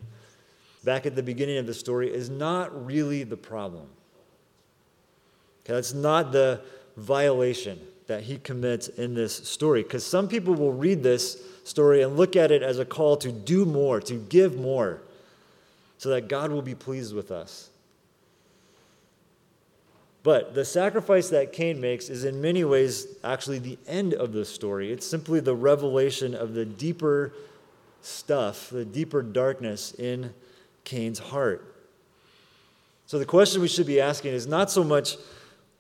back 0.85 1.07
at 1.07 1.16
the 1.16 1.22
beginning 1.22 1.57
of 1.57 1.66
the 1.66 1.75
story 1.75 2.12
is 2.12 2.29
not 2.29 2.85
really 2.85 3.25
the 3.25 3.37
problem. 3.37 3.87
Okay, 5.64 5.75
that's 5.75 5.94
not 5.94 6.33
the 6.33 6.61
violation 6.96 7.81
that 8.07 8.25
he 8.25 8.37
commits 8.37 8.88
in 8.88 9.14
this 9.14 9.35
story. 9.35 9.83
Because 9.83 10.05
some 10.05 10.29
people 10.29 10.55
will 10.55 10.72
read 10.72 11.03
this 11.03 11.42
story 11.64 12.03
and 12.03 12.16
look 12.16 12.37
at 12.37 12.51
it 12.51 12.62
as 12.62 12.79
a 12.79 12.85
call 12.85 13.16
to 13.18 13.33
do 13.33 13.64
more, 13.64 14.01
to 14.01 14.14
give 14.14 14.57
more, 14.59 15.01
so 16.02 16.08
that 16.08 16.26
God 16.26 16.50
will 16.50 16.62
be 16.62 16.74
pleased 16.74 17.14
with 17.14 17.30
us. 17.30 17.70
But 20.24 20.52
the 20.52 20.64
sacrifice 20.64 21.28
that 21.28 21.52
Cain 21.52 21.80
makes 21.80 22.08
is 22.08 22.24
in 22.24 22.40
many 22.40 22.64
ways 22.64 23.06
actually 23.22 23.60
the 23.60 23.78
end 23.86 24.12
of 24.12 24.32
the 24.32 24.44
story. 24.44 24.90
It's 24.90 25.06
simply 25.06 25.38
the 25.38 25.54
revelation 25.54 26.34
of 26.34 26.54
the 26.54 26.64
deeper 26.64 27.32
stuff, 28.00 28.68
the 28.70 28.84
deeper 28.84 29.22
darkness 29.22 29.94
in 29.94 30.34
Cain's 30.82 31.20
heart. 31.20 31.72
So 33.06 33.20
the 33.20 33.24
question 33.24 33.62
we 33.62 33.68
should 33.68 33.86
be 33.86 34.00
asking 34.00 34.32
is 34.32 34.48
not 34.48 34.72
so 34.72 34.82
much, 34.82 35.16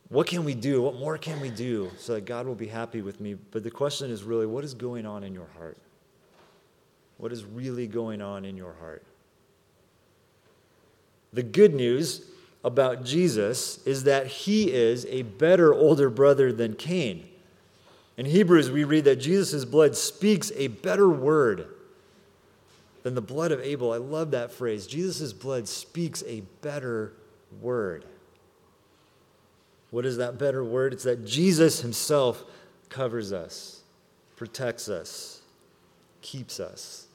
what 0.08 0.28
can 0.28 0.44
we 0.44 0.54
do? 0.54 0.82
What 0.82 0.94
more 0.94 1.18
can 1.18 1.40
we 1.40 1.50
do 1.50 1.90
so 1.98 2.14
that 2.14 2.26
God 2.26 2.46
will 2.46 2.54
be 2.54 2.68
happy 2.68 3.02
with 3.02 3.20
me? 3.20 3.34
But 3.34 3.64
the 3.64 3.72
question 3.72 4.08
is 4.08 4.22
really, 4.22 4.46
what 4.46 4.62
is 4.62 4.74
going 4.74 5.04
on 5.04 5.24
in 5.24 5.34
your 5.34 5.48
heart? 5.58 5.78
What 7.18 7.32
is 7.32 7.44
really 7.44 7.88
going 7.88 8.22
on 8.22 8.44
in 8.44 8.56
your 8.56 8.74
heart? 8.74 9.02
The 11.32 11.42
good 11.42 11.74
news 11.74 12.26
about 12.64 13.04
Jesus 13.04 13.84
is 13.86 14.04
that 14.04 14.26
he 14.26 14.70
is 14.72 15.06
a 15.06 15.22
better 15.22 15.74
older 15.74 16.10
brother 16.10 16.52
than 16.52 16.74
Cain. 16.74 17.28
In 18.16 18.26
Hebrews, 18.26 18.70
we 18.70 18.84
read 18.84 19.04
that 19.04 19.16
Jesus' 19.16 19.64
blood 19.64 19.96
speaks 19.96 20.52
a 20.56 20.68
better 20.68 21.08
word 21.08 21.66
than 23.02 23.14
the 23.14 23.22
blood 23.22 23.50
of 23.50 23.60
Abel. 23.60 23.92
I 23.92 23.96
love 23.96 24.30
that 24.32 24.52
phrase. 24.52 24.86
Jesus' 24.86 25.32
blood 25.32 25.66
speaks 25.66 26.22
a 26.26 26.42
better 26.60 27.14
word. 27.60 28.04
What 29.90 30.06
is 30.06 30.18
that 30.18 30.38
better 30.38 30.62
word? 30.62 30.92
It's 30.92 31.04
that 31.04 31.24
Jesus 31.24 31.80
himself 31.80 32.44
covers 32.88 33.32
us, 33.32 33.82
protects 34.36 34.88
us, 34.88 35.40
keeps 36.20 36.60
us, 36.60 37.06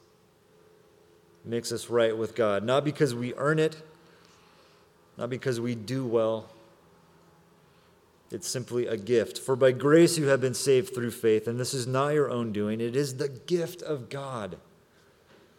makes 1.46 1.72
us 1.72 1.90
right 1.90 2.16
with 2.16 2.36
God. 2.36 2.64
Not 2.64 2.84
because 2.84 3.16
we 3.16 3.34
earn 3.36 3.58
it, 3.60 3.82
not 5.18 5.30
because 5.30 5.60
we 5.60 5.76
do 5.76 6.06
well. 6.06 6.50
It's 8.30 8.48
simply 8.48 8.88
a 8.88 8.98
gift. 8.98 9.40
For 9.40 9.56
by 9.56 9.72
grace 9.72 10.18
you 10.18 10.28
have 10.28 10.42
been 10.42 10.54
saved 10.54 10.94
through 10.94 11.12
faith, 11.12 11.48
and 11.48 11.60
this 11.60 11.74
is 11.74 11.88
not 11.88 12.14
your 12.14 12.30
own 12.30 12.52
doing. 12.52 12.82
It 12.82 12.96
is 12.96 13.16
the 13.16 13.30
gift 13.30 13.82
of 13.82 14.10
God, 14.10 14.58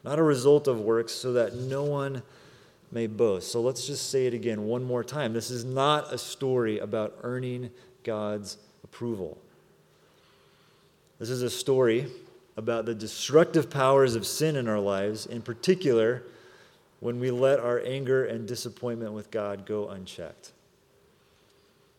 not 0.04 0.18
a 0.18 0.22
result 0.22 0.68
of 0.68 0.80
works, 0.80 1.12
so 1.12 1.32
that 1.32 1.54
no 1.54 1.82
one 1.82 2.22
may 2.92 3.06
boast. 3.06 3.50
So 3.50 3.60
let's 3.60 3.86
just 3.86 4.10
say 4.10 4.26
it 4.26 4.34
again 4.34 4.66
one 4.66 4.84
more 4.84 5.02
time. 5.02 5.32
This 5.32 5.50
is 5.50 5.64
not 5.64 6.12
a 6.12 6.18
story 6.18 6.78
about 6.78 7.16
earning 7.22 7.70
God's 8.04 8.58
approval. 8.84 9.38
This 11.18 11.30
is 11.30 11.42
a 11.42 11.50
story 11.50 12.06
about 12.56 12.86
the 12.86 12.94
destructive 12.94 13.70
powers 13.70 14.14
of 14.14 14.26
sin 14.26 14.56
in 14.56 14.68
our 14.68 14.80
lives, 14.80 15.26
in 15.26 15.42
particular, 15.42 16.22
when 17.00 17.20
we 17.20 17.30
let 17.30 17.60
our 17.60 17.80
anger 17.84 18.24
and 18.24 18.46
disappointment 18.46 19.12
with 19.12 19.30
God 19.30 19.66
go 19.66 19.88
unchecked. 19.88 20.52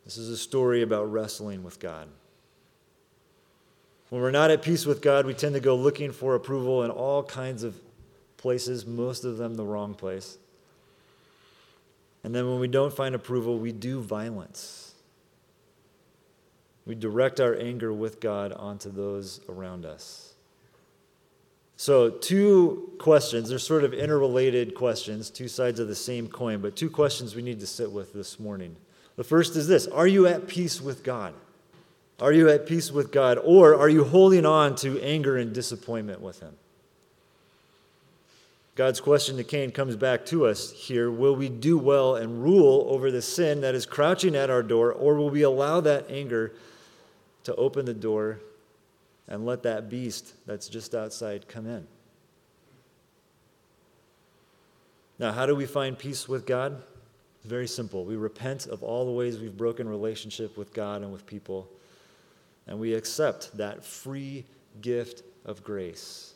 This 0.05 0.17
is 0.17 0.29
a 0.29 0.37
story 0.37 0.81
about 0.81 1.11
wrestling 1.11 1.63
with 1.63 1.79
God. 1.79 2.07
When 4.09 4.21
we're 4.21 4.31
not 4.31 4.49
at 4.49 4.63
peace 4.63 4.85
with 4.85 5.01
God, 5.01 5.25
we 5.25 5.33
tend 5.33 5.53
to 5.53 5.61
go 5.61 5.75
looking 5.75 6.11
for 6.11 6.35
approval 6.35 6.83
in 6.83 6.89
all 6.89 7.23
kinds 7.23 7.63
of 7.63 7.79
places, 8.37 8.85
most 8.85 9.23
of 9.23 9.37
them 9.37 9.55
the 9.55 9.65
wrong 9.65 9.93
place. 9.93 10.37
And 12.23 12.33
then 12.33 12.49
when 12.49 12.59
we 12.59 12.67
don't 12.67 12.93
find 12.93 13.13
approval, 13.13 13.59
we 13.59 13.71
do 13.71 14.01
violence. 14.01 14.93
We 16.85 16.95
direct 16.95 17.39
our 17.39 17.55
anger 17.55 17.93
with 17.93 18.19
God 18.19 18.51
onto 18.51 18.91
those 18.91 19.41
around 19.47 19.85
us. 19.85 20.28
So, 21.79 22.09
two 22.09 22.91
questions. 22.97 23.47
They're 23.47 23.57
sort 23.57 23.85
of 23.85 23.93
interrelated 23.93 24.75
questions, 24.75 25.29
two 25.29 25.47
sides 25.47 25.79
of 25.79 25.87
the 25.87 25.95
same 25.95 26.27
coin, 26.27 26.59
but 26.59 26.75
two 26.75 26.89
questions 26.89 27.35
we 27.35 27.41
need 27.41 27.61
to 27.61 27.65
sit 27.65 27.89
with 27.89 28.11
this 28.11 28.37
morning. 28.37 28.75
The 29.15 29.23
first 29.23 29.55
is 29.55 29.65
this 29.69 29.87
Are 29.87 30.05
you 30.05 30.27
at 30.27 30.45
peace 30.45 30.81
with 30.81 31.05
God? 31.05 31.33
Are 32.19 32.33
you 32.33 32.49
at 32.49 32.65
peace 32.65 32.91
with 32.91 33.13
God? 33.13 33.39
Or 33.41 33.75
are 33.75 33.87
you 33.87 34.03
holding 34.03 34.45
on 34.45 34.75
to 34.75 35.01
anger 35.01 35.37
and 35.37 35.53
disappointment 35.53 36.19
with 36.19 36.41
Him? 36.41 36.53
God's 38.75 38.99
question 38.99 39.37
to 39.37 39.45
Cain 39.45 39.71
comes 39.71 39.95
back 39.95 40.25
to 40.25 40.47
us 40.47 40.71
here 40.71 41.09
Will 41.09 41.37
we 41.37 41.47
do 41.47 41.77
well 41.77 42.17
and 42.17 42.43
rule 42.43 42.87
over 42.89 43.09
the 43.09 43.21
sin 43.21 43.61
that 43.61 43.73
is 43.73 43.85
crouching 43.85 44.35
at 44.35 44.49
our 44.49 44.63
door, 44.63 44.91
or 44.91 45.15
will 45.15 45.29
we 45.29 45.43
allow 45.43 45.79
that 45.79 46.11
anger 46.11 46.51
to 47.45 47.55
open 47.55 47.85
the 47.85 47.93
door 47.93 48.41
and 49.29 49.45
let 49.45 49.63
that 49.63 49.89
beast 49.89 50.33
that's 50.45 50.67
just 50.67 50.93
outside 50.93 51.47
come 51.47 51.65
in? 51.65 51.87
Now, 55.17 55.31
how 55.31 55.45
do 55.45 55.55
we 55.55 55.65
find 55.65 55.97
peace 55.97 56.27
with 56.27 56.45
God? 56.45 56.83
Very 57.45 57.67
simple. 57.67 58.03
We 58.03 58.17
repent 58.17 58.67
of 58.67 58.83
all 58.83 59.05
the 59.05 59.11
ways 59.11 59.39
we've 59.39 59.55
broken 59.55 59.87
relationship 59.87 60.57
with 60.57 60.73
God 60.73 61.03
and 61.03 61.13
with 61.13 61.25
people, 61.25 61.69
and 62.67 62.77
we 62.77 62.93
accept 62.93 63.55
that 63.55 63.85
free 63.85 64.43
gift 64.81 65.23
of 65.45 65.63
grace 65.63 66.33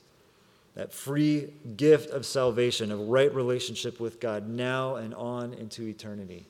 that 0.75 0.91
free 0.91 1.53
gift 1.77 2.09
of 2.09 2.25
salvation, 2.25 2.91
of 2.91 2.99
right 2.99 3.33
relationship 3.33 3.99
with 3.99 4.19
God 4.19 4.47
now 4.47 4.95
and 4.95 5.13
on 5.13 5.53
into 5.53 5.83
eternity. 5.87 6.47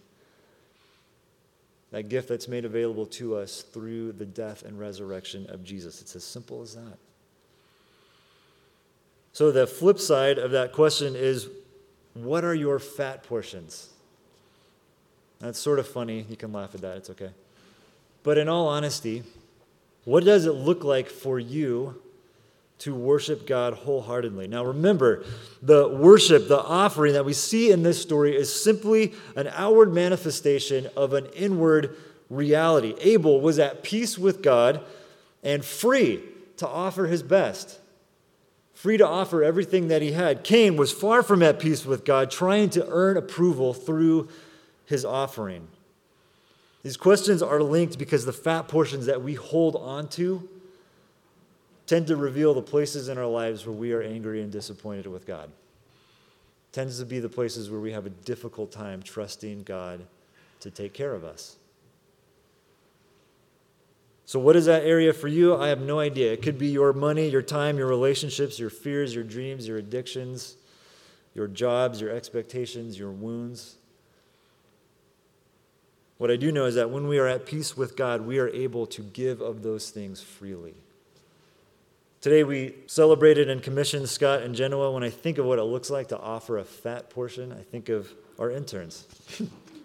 That 1.93 2.09
gift 2.09 2.27
that's 2.27 2.47
made 2.47 2.65
available 2.65 3.05
to 3.05 3.35
us 3.35 3.61
through 3.61 4.13
the 4.13 4.25
death 4.25 4.63
and 4.63 4.79
resurrection 4.79 5.45
of 5.49 5.63
Jesus. 5.63 6.01
It's 6.01 6.15
as 6.15 6.23
simple 6.23 6.63
as 6.63 6.73
that. 6.73 6.97
So, 9.31 9.51
the 9.51 9.67
flip 9.67 9.99
side 9.99 10.39
of 10.39 10.49
that 10.51 10.73
question 10.73 11.15
is 11.15 11.49
what 12.15 12.43
are 12.43 12.55
your 12.55 12.79
fat 12.79 13.21
portions? 13.21 13.89
That's 15.37 15.59
sort 15.59 15.77
of 15.77 15.87
funny. 15.87 16.25
You 16.27 16.35
can 16.35 16.51
laugh 16.51 16.73
at 16.73 16.81
that, 16.81 16.97
it's 16.97 17.11
okay. 17.11 17.29
But 18.23 18.39
in 18.39 18.49
all 18.49 18.67
honesty, 18.67 19.21
what 20.03 20.25
does 20.25 20.47
it 20.47 20.53
look 20.53 20.83
like 20.83 21.09
for 21.09 21.39
you 21.39 22.01
to 22.83 22.93
worship 22.93 23.47
God 23.47 23.75
wholeheartedly. 23.75 24.47
Now, 24.49 24.65
remember, 24.65 25.23
the 25.61 25.87
worship, 25.87 26.49
the 26.49 26.61
offering 26.61 27.13
that 27.13 27.23
we 27.23 27.31
see 27.31 27.71
in 27.71 27.81
this 27.81 28.01
story 28.01 28.35
is 28.35 28.53
simply 28.53 29.13
an 29.37 29.47
outward 29.53 29.93
manifestation 29.93 30.89
of 30.97 31.13
an 31.13 31.27
inward 31.27 31.95
reality. 32.29 32.93
Abel 32.99 33.39
was 33.39 33.57
at 33.57 33.83
peace 33.83 34.17
with 34.17 34.41
God 34.41 34.83
and 35.43 35.63
free 35.63 36.23
to 36.57 36.67
offer 36.67 37.05
his 37.05 37.23
best, 37.23 37.79
free 38.73 38.97
to 38.97 39.07
offer 39.07 39.45
everything 39.45 39.87
that 39.87 40.01
he 40.01 40.11
had. 40.11 40.43
Cain 40.43 40.75
was 40.75 40.91
far 40.91 41.23
from 41.23 41.41
at 41.41 41.59
peace 41.59 41.85
with 41.85 42.03
God, 42.03 42.29
trying 42.29 42.69
to 42.71 42.85
earn 42.89 43.15
approval 43.15 43.73
through 43.73 44.27
his 44.85 45.05
offering. 45.05 45.69
These 46.83 46.97
questions 46.97 47.41
are 47.41 47.63
linked 47.63 47.97
because 47.97 48.25
the 48.25 48.33
fat 48.33 48.67
portions 48.67 49.05
that 49.05 49.21
we 49.21 49.35
hold 49.35 49.77
on 49.77 50.09
to 50.09 50.49
tend 51.93 52.07
to 52.07 52.15
reveal 52.15 52.55
the 52.55 52.61
places 52.63 53.07
in 53.07 53.19
our 53.19 53.27
lives 53.27 53.67
where 53.67 53.75
we 53.75 53.93
are 53.93 54.01
angry 54.01 54.41
and 54.41 54.51
disappointed 54.51 55.05
with 55.05 55.27
God. 55.27 55.51
Tends 56.71 56.97
to 56.97 57.05
be 57.05 57.19
the 57.19 57.29
places 57.29 57.69
where 57.69 57.79
we 57.79 57.91
have 57.91 58.07
a 58.07 58.09
difficult 58.09 58.71
time 58.71 59.03
trusting 59.03 59.61
God 59.61 60.03
to 60.61 60.71
take 60.71 60.93
care 60.93 61.13
of 61.13 61.23
us. 61.23 61.55
So, 64.25 64.39
what 64.39 64.55
is 64.55 64.65
that 64.65 64.81
area 64.81 65.13
for 65.13 65.27
you? 65.27 65.55
I 65.55 65.67
have 65.67 65.81
no 65.81 65.99
idea. 65.99 66.33
It 66.33 66.41
could 66.41 66.57
be 66.57 66.69
your 66.69 66.93
money, 66.93 67.29
your 67.29 67.43
time, 67.43 67.77
your 67.77 67.85
relationships, 67.85 68.57
your 68.57 68.71
fears, 68.71 69.13
your 69.13 69.23
dreams, 69.23 69.67
your 69.67 69.77
addictions, 69.77 70.55
your 71.35 71.47
jobs, 71.47 72.01
your 72.01 72.09
expectations, 72.09 72.97
your 72.97 73.11
wounds. 73.11 73.75
What 76.17 76.31
I 76.31 76.37
do 76.37 76.51
know 76.51 76.65
is 76.65 76.73
that 76.73 76.89
when 76.89 77.07
we 77.07 77.19
are 77.19 77.27
at 77.27 77.45
peace 77.45 77.77
with 77.77 77.95
God, 77.95 78.21
we 78.21 78.39
are 78.39 78.49
able 78.49 78.87
to 78.87 79.03
give 79.03 79.41
of 79.41 79.61
those 79.61 79.91
things 79.91 80.23
freely. 80.23 80.73
Today 82.23 82.45
we 82.45 82.73
celebrated 82.87 83.49
and 83.49 83.61
commissioned 83.61 84.07
Scott 84.07 84.43
and 84.43 84.55
Genoa. 84.55 84.89
When 84.93 85.03
I 85.03 85.09
think 85.09 85.39
of 85.39 85.45
what 85.45 85.59
it 85.59 85.63
looks 85.63 85.89
like 85.89 86.07
to 86.07 86.17
offer 86.17 86.57
a 86.57 86.63
fat 86.63 87.09
portion, 87.09 87.51
I 87.51 87.61
think 87.63 87.89
of 87.89 88.13
our 88.39 88.49
interns. 88.49 89.05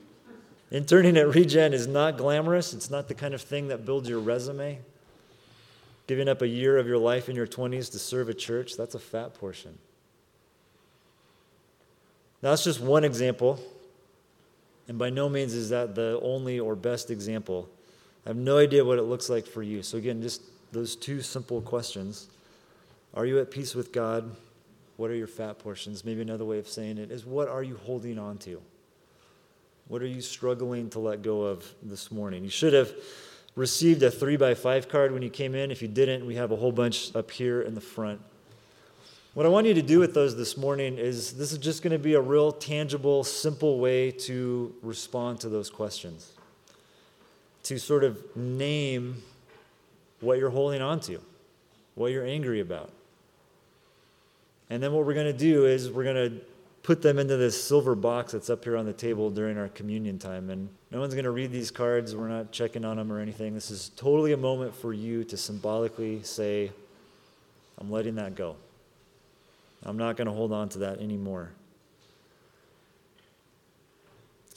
Interning 0.70 1.16
at 1.16 1.34
Regen 1.34 1.72
is 1.74 1.88
not 1.88 2.16
glamorous. 2.16 2.74
It's 2.74 2.90
not 2.90 3.08
the 3.08 3.14
kind 3.14 3.34
of 3.34 3.42
thing 3.42 3.66
that 3.68 3.84
builds 3.84 4.08
your 4.08 4.20
resume. 4.20 4.78
Giving 6.06 6.28
up 6.28 6.40
a 6.40 6.46
year 6.46 6.78
of 6.78 6.86
your 6.86 6.98
life 6.98 7.28
in 7.28 7.34
your 7.34 7.48
20s 7.48 7.90
to 7.90 7.98
serve 7.98 8.28
a 8.28 8.34
church, 8.34 8.76
that's 8.76 8.94
a 8.94 9.00
fat 9.00 9.34
portion. 9.34 9.76
Now, 12.40 12.50
that's 12.50 12.62
just 12.62 12.80
one 12.80 13.02
example. 13.02 13.58
And 14.86 14.96
by 14.96 15.10
no 15.10 15.28
means 15.28 15.54
is 15.54 15.70
that 15.70 15.96
the 15.96 16.20
only 16.22 16.60
or 16.60 16.76
best 16.76 17.10
example. 17.10 17.68
I 18.24 18.28
have 18.28 18.36
no 18.36 18.58
idea 18.58 18.84
what 18.84 19.00
it 19.00 19.02
looks 19.02 19.28
like 19.28 19.44
for 19.44 19.64
you. 19.64 19.82
So, 19.82 19.98
again, 19.98 20.22
just 20.22 20.40
those 20.72 20.96
two 20.96 21.22
simple 21.22 21.60
questions 21.60 22.28
Are 23.14 23.26
you 23.26 23.38
at 23.38 23.50
peace 23.50 23.74
with 23.74 23.92
God? 23.92 24.34
What 24.96 25.10
are 25.10 25.14
your 25.14 25.28
fat 25.28 25.58
portions? 25.58 26.04
Maybe 26.04 26.22
another 26.22 26.44
way 26.44 26.58
of 26.58 26.68
saying 26.68 26.98
it 26.98 27.10
is 27.10 27.24
what 27.24 27.48
are 27.48 27.62
you 27.62 27.76
holding 27.84 28.18
on 28.18 28.38
to? 28.38 28.60
What 29.86 30.02
are 30.02 30.06
you 30.06 30.20
struggling 30.20 30.90
to 30.90 30.98
let 30.98 31.22
go 31.22 31.42
of 31.42 31.64
this 31.82 32.10
morning? 32.10 32.44
You 32.44 32.50
should 32.50 32.74
have 32.74 32.92
received 33.54 34.02
a 34.02 34.10
three 34.10 34.36
by 34.36 34.54
five 34.54 34.88
card 34.88 35.12
when 35.12 35.22
you 35.22 35.30
came 35.30 35.54
in. 35.54 35.70
If 35.70 35.82
you 35.82 35.88
didn't, 35.88 36.26
we 36.26 36.34
have 36.34 36.52
a 36.52 36.56
whole 36.56 36.72
bunch 36.72 37.14
up 37.16 37.30
here 37.30 37.62
in 37.62 37.74
the 37.74 37.80
front. 37.80 38.20
What 39.34 39.46
I 39.46 39.48
want 39.50 39.66
you 39.66 39.74
to 39.74 39.82
do 39.82 40.00
with 40.00 40.14
those 40.14 40.36
this 40.36 40.56
morning 40.56 40.98
is 40.98 41.32
this 41.34 41.52
is 41.52 41.58
just 41.58 41.82
going 41.82 41.92
to 41.92 41.98
be 41.98 42.14
a 42.14 42.20
real 42.20 42.50
tangible, 42.50 43.22
simple 43.24 43.78
way 43.78 44.10
to 44.10 44.74
respond 44.82 45.40
to 45.40 45.48
those 45.48 45.70
questions. 45.70 46.32
To 47.64 47.78
sort 47.78 48.04
of 48.04 48.36
name 48.36 49.22
what 50.20 50.38
you're 50.38 50.50
holding 50.50 50.82
on 50.82 51.00
to, 51.00 51.20
what 51.94 52.12
you're 52.12 52.26
angry 52.26 52.60
about. 52.60 52.90
And 54.70 54.82
then 54.82 54.92
what 54.92 55.06
we're 55.06 55.14
going 55.14 55.32
to 55.32 55.38
do 55.38 55.66
is 55.66 55.90
we're 55.90 56.04
going 56.04 56.30
to 56.30 56.40
put 56.82 57.02
them 57.02 57.18
into 57.18 57.36
this 57.36 57.62
silver 57.62 57.94
box 57.94 58.32
that's 58.32 58.50
up 58.50 58.64
here 58.64 58.76
on 58.76 58.86
the 58.86 58.92
table 58.92 59.30
during 59.30 59.58
our 59.58 59.68
communion 59.68 60.18
time. 60.18 60.50
And 60.50 60.68
no 60.90 61.00
one's 61.00 61.14
going 61.14 61.24
to 61.24 61.30
read 61.30 61.52
these 61.52 61.70
cards. 61.70 62.14
We're 62.14 62.28
not 62.28 62.50
checking 62.52 62.84
on 62.84 62.96
them 62.96 63.12
or 63.12 63.20
anything. 63.20 63.54
This 63.54 63.70
is 63.70 63.90
totally 63.96 64.32
a 64.32 64.36
moment 64.36 64.74
for 64.74 64.92
you 64.92 65.24
to 65.24 65.36
symbolically 65.36 66.22
say, 66.22 66.72
I'm 67.78 67.90
letting 67.90 68.14
that 68.16 68.34
go. 68.34 68.56
I'm 69.84 69.96
not 69.96 70.16
going 70.16 70.26
to 70.26 70.32
hold 70.32 70.52
on 70.52 70.68
to 70.70 70.78
that 70.80 71.00
anymore. 71.00 71.50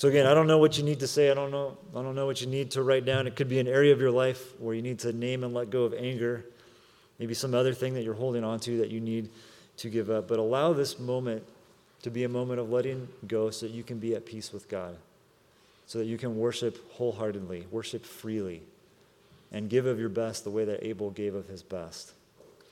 So 0.01 0.07
again, 0.07 0.25
I 0.25 0.33
don't 0.33 0.47
know 0.47 0.57
what 0.57 0.79
you 0.79 0.83
need 0.83 1.01
to 1.01 1.07
say. 1.07 1.29
I 1.29 1.35
don't 1.35 1.51
know. 1.51 1.77
I 1.95 2.01
don't 2.01 2.15
know 2.15 2.25
what 2.25 2.41
you 2.41 2.47
need 2.47 2.71
to 2.71 2.81
write 2.81 3.05
down. 3.05 3.27
It 3.27 3.35
could 3.35 3.47
be 3.47 3.59
an 3.59 3.67
area 3.67 3.93
of 3.93 4.01
your 4.01 4.09
life 4.09 4.59
where 4.59 4.73
you 4.73 4.81
need 4.81 4.97
to 5.01 5.13
name 5.13 5.43
and 5.43 5.53
let 5.53 5.69
go 5.69 5.83
of 5.83 5.93
anger. 5.93 6.43
Maybe 7.19 7.35
some 7.35 7.53
other 7.53 7.75
thing 7.75 7.93
that 7.93 8.01
you're 8.01 8.15
holding 8.15 8.43
on 8.43 8.59
to 8.61 8.79
that 8.79 8.89
you 8.89 8.99
need 8.99 9.29
to 9.77 9.91
give 9.91 10.09
up. 10.09 10.27
But 10.27 10.39
allow 10.39 10.73
this 10.73 10.97
moment 10.97 11.43
to 12.01 12.09
be 12.09 12.23
a 12.23 12.29
moment 12.29 12.59
of 12.59 12.71
letting 12.71 13.09
go 13.27 13.51
so 13.51 13.67
that 13.67 13.75
you 13.75 13.83
can 13.83 13.99
be 13.99 14.15
at 14.15 14.25
peace 14.25 14.51
with 14.51 14.67
God. 14.67 14.97
So 15.85 15.99
that 15.99 16.05
you 16.05 16.17
can 16.17 16.35
worship 16.35 16.79
wholeheartedly, 16.93 17.67
worship 17.69 18.03
freely, 18.03 18.63
and 19.51 19.69
give 19.69 19.85
of 19.85 19.99
your 19.99 20.09
best 20.09 20.43
the 20.43 20.49
way 20.49 20.65
that 20.65 20.83
Abel 20.83 21.11
gave 21.11 21.35
of 21.35 21.47
his 21.47 21.61
best. 21.61 22.13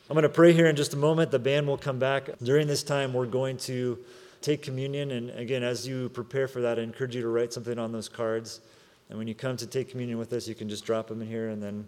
I'm 0.10 0.16
going 0.16 0.24
to 0.24 0.30
pray 0.30 0.52
here 0.52 0.66
in 0.66 0.76
just 0.76 0.96
a 0.96 0.98
moment. 0.98 1.30
The 1.30 1.38
band 1.38 1.68
will 1.68 1.78
come 1.78 2.00
back. 2.00 2.40
During 2.40 2.66
this 2.66 2.82
time, 2.82 3.14
we're 3.14 3.28
going 3.28 3.58
to 3.58 4.00
take 4.42 4.62
communion. 4.62 5.12
And 5.12 5.30
again, 5.32 5.64
as 5.64 5.88
you 5.88 6.10
prepare 6.10 6.48
for 6.48 6.62
that, 6.62 6.80
I 6.80 6.82
encourage 6.82 7.16
you 7.16 7.22
to 7.22 7.28
write 7.28 7.54
something 7.54 7.78
on 7.78 7.92
those 7.92 8.10
cards. 8.10 8.62
And 9.10 9.18
when 9.18 9.28
you 9.28 9.36
come 9.36 9.58
to 9.58 9.68
take 9.68 9.90
communion 9.90 10.18
with 10.18 10.34
us, 10.34 10.48
you 10.48 10.56
can 10.56 10.70
just 10.70 10.86
drop 10.86 11.08
them 11.08 11.22
in 11.22 11.28
here 11.28 11.50
and 11.50 11.62
then 11.62 11.88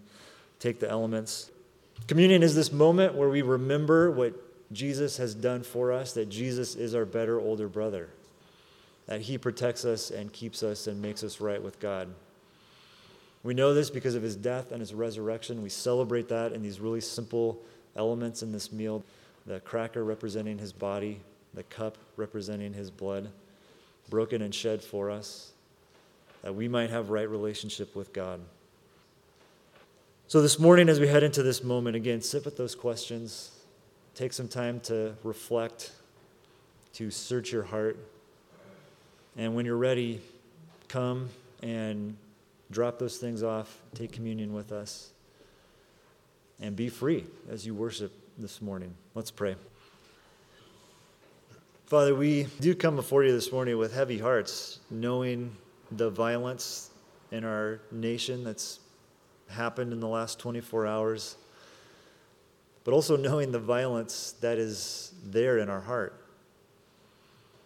take 0.58 0.80
the 0.80 0.88
elements. 0.88 1.50
Communion 2.06 2.42
is 2.42 2.54
this 2.54 2.72
moment 2.72 3.14
where 3.14 3.28
we 3.28 3.42
remember 3.42 4.10
what 4.10 4.34
Jesus 4.72 5.16
has 5.18 5.34
done 5.34 5.62
for 5.62 5.92
us, 5.92 6.12
that 6.14 6.28
Jesus 6.28 6.74
is 6.74 6.94
our 6.94 7.04
better 7.04 7.38
older 7.40 7.68
brother, 7.68 8.08
that 9.06 9.20
he 9.20 9.38
protects 9.38 9.84
us 9.84 10.10
and 10.10 10.32
keeps 10.32 10.62
us 10.62 10.86
and 10.86 11.00
makes 11.00 11.22
us 11.22 11.40
right 11.40 11.62
with 11.62 11.78
God. 11.78 12.08
We 13.42 13.54
know 13.54 13.74
this 13.74 13.90
because 13.90 14.14
of 14.14 14.22
his 14.22 14.36
death 14.36 14.72
and 14.72 14.80
his 14.80 14.94
resurrection. 14.94 15.62
We 15.62 15.68
celebrate 15.68 16.28
that 16.28 16.52
in 16.52 16.62
these 16.62 16.80
really 16.80 17.00
simple 17.00 17.60
elements 17.96 18.42
in 18.42 18.52
this 18.52 18.72
meal 18.72 19.04
the 19.46 19.60
cracker 19.60 20.04
representing 20.04 20.58
his 20.58 20.72
body, 20.72 21.20
the 21.54 21.62
cup 21.64 21.96
representing 22.16 22.72
his 22.72 22.90
blood, 22.90 23.30
broken 24.08 24.42
and 24.42 24.54
shed 24.54 24.82
for 24.82 25.10
us, 25.10 25.52
that 26.42 26.54
we 26.54 26.68
might 26.68 26.90
have 26.90 27.10
right 27.10 27.28
relationship 27.28 27.94
with 27.94 28.12
God. 28.12 28.40
So, 30.26 30.40
this 30.40 30.58
morning, 30.58 30.88
as 30.88 30.98
we 30.98 31.08
head 31.08 31.22
into 31.22 31.42
this 31.42 31.62
moment, 31.62 31.94
again, 31.94 32.22
sit 32.22 32.44
with 32.44 32.56
those 32.56 32.74
questions. 32.74 33.50
Take 34.14 34.32
some 34.32 34.48
time 34.48 34.80
to 34.80 35.14
reflect, 35.22 35.92
to 36.94 37.10
search 37.10 37.52
your 37.52 37.62
heart. 37.62 37.98
And 39.36 39.54
when 39.54 39.66
you're 39.66 39.76
ready, 39.76 40.20
come 40.88 41.28
and 41.62 42.16
drop 42.70 42.98
those 42.98 43.18
things 43.18 43.42
off, 43.42 43.80
take 43.94 44.12
communion 44.12 44.52
with 44.52 44.72
us, 44.72 45.10
and 46.60 46.74
be 46.76 46.88
free 46.88 47.24
as 47.50 47.66
you 47.66 47.74
worship 47.74 48.12
this 48.38 48.60
morning. 48.62 48.94
Let's 49.14 49.30
pray. 49.30 49.56
Father, 51.92 52.14
we 52.14 52.46
do 52.58 52.74
come 52.74 52.96
before 52.96 53.22
you 53.22 53.32
this 53.32 53.52
morning 53.52 53.76
with 53.76 53.92
heavy 53.92 54.16
hearts, 54.16 54.80
knowing 54.90 55.54
the 55.90 56.08
violence 56.08 56.88
in 57.30 57.44
our 57.44 57.82
nation 57.90 58.44
that's 58.44 58.80
happened 59.48 59.92
in 59.92 60.00
the 60.00 60.08
last 60.08 60.38
24 60.38 60.86
hours, 60.86 61.36
but 62.84 62.94
also 62.94 63.14
knowing 63.18 63.52
the 63.52 63.58
violence 63.58 64.36
that 64.40 64.56
is 64.56 65.12
there 65.22 65.58
in 65.58 65.68
our 65.68 65.82
heart. 65.82 66.14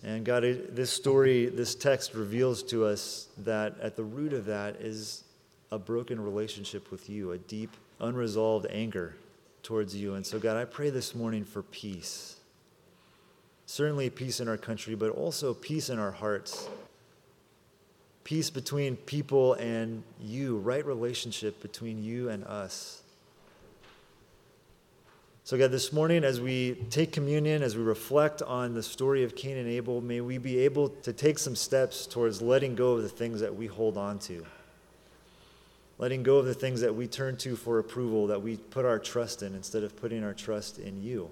And 0.02 0.24
God, 0.24 0.42
this 0.70 0.90
story, 0.90 1.46
this 1.46 1.76
text 1.76 2.12
reveals 2.12 2.64
to 2.64 2.84
us 2.84 3.28
that 3.38 3.78
at 3.80 3.94
the 3.94 4.02
root 4.02 4.32
of 4.32 4.46
that 4.46 4.74
is 4.80 5.22
a 5.70 5.78
broken 5.78 6.20
relationship 6.20 6.90
with 6.90 7.08
you, 7.08 7.30
a 7.30 7.38
deep, 7.38 7.76
unresolved 8.00 8.66
anger 8.70 9.14
towards 9.62 9.94
you. 9.94 10.14
And 10.14 10.26
so, 10.26 10.40
God, 10.40 10.56
I 10.56 10.64
pray 10.64 10.90
this 10.90 11.14
morning 11.14 11.44
for 11.44 11.62
peace. 11.62 12.35
Certainly, 13.66 14.10
peace 14.10 14.40
in 14.40 14.48
our 14.48 14.56
country, 14.56 14.94
but 14.94 15.10
also 15.10 15.52
peace 15.52 15.90
in 15.90 15.98
our 15.98 16.12
hearts 16.12 16.68
peace 18.26 18.50
between 18.50 18.96
people 18.96 19.54
and 19.54 20.02
you, 20.20 20.58
right 20.58 20.84
relationship 20.84 21.62
between 21.62 22.02
you 22.02 22.28
and 22.28 22.42
us. 22.42 23.00
So, 25.44 25.56
God, 25.56 25.70
this 25.70 25.92
morning, 25.92 26.24
as 26.24 26.40
we 26.40 26.74
take 26.90 27.12
communion, 27.12 27.62
as 27.62 27.76
we 27.76 27.84
reflect 27.84 28.42
on 28.42 28.74
the 28.74 28.82
story 28.82 29.22
of 29.22 29.36
Cain 29.36 29.56
and 29.56 29.68
Abel, 29.68 30.00
may 30.00 30.20
we 30.20 30.38
be 30.38 30.58
able 30.58 30.88
to 30.88 31.12
take 31.12 31.38
some 31.38 31.54
steps 31.54 32.04
towards 32.04 32.42
letting 32.42 32.74
go 32.74 32.94
of 32.94 33.04
the 33.04 33.08
things 33.08 33.38
that 33.38 33.54
we 33.54 33.68
hold 33.68 33.96
on 33.96 34.18
to. 34.18 34.44
Letting 35.98 36.24
go 36.24 36.38
of 36.38 36.46
the 36.46 36.54
things 36.54 36.80
that 36.80 36.96
we 36.96 37.06
turn 37.06 37.36
to 37.36 37.54
for 37.54 37.78
approval, 37.78 38.26
that 38.26 38.42
we 38.42 38.56
put 38.56 38.84
our 38.84 38.98
trust 38.98 39.44
in 39.44 39.54
instead 39.54 39.84
of 39.84 39.94
putting 39.94 40.24
our 40.24 40.34
trust 40.34 40.80
in 40.80 41.00
you. 41.00 41.30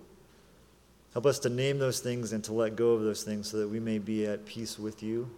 Help 1.14 1.26
us 1.26 1.38
to 1.40 1.48
name 1.48 1.78
those 1.78 2.00
things 2.00 2.32
and 2.32 2.44
to 2.44 2.52
let 2.52 2.76
go 2.76 2.90
of 2.90 3.02
those 3.02 3.22
things 3.22 3.50
so 3.50 3.56
that 3.56 3.68
we 3.68 3.80
may 3.80 3.98
be 3.98 4.26
at 4.26 4.44
peace 4.44 4.78
with 4.78 5.02
you 5.02 5.30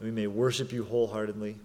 we 0.00 0.10
may 0.10 0.26
worship 0.26 0.72
you 0.72 0.84
wholeheartedly. 0.84 1.56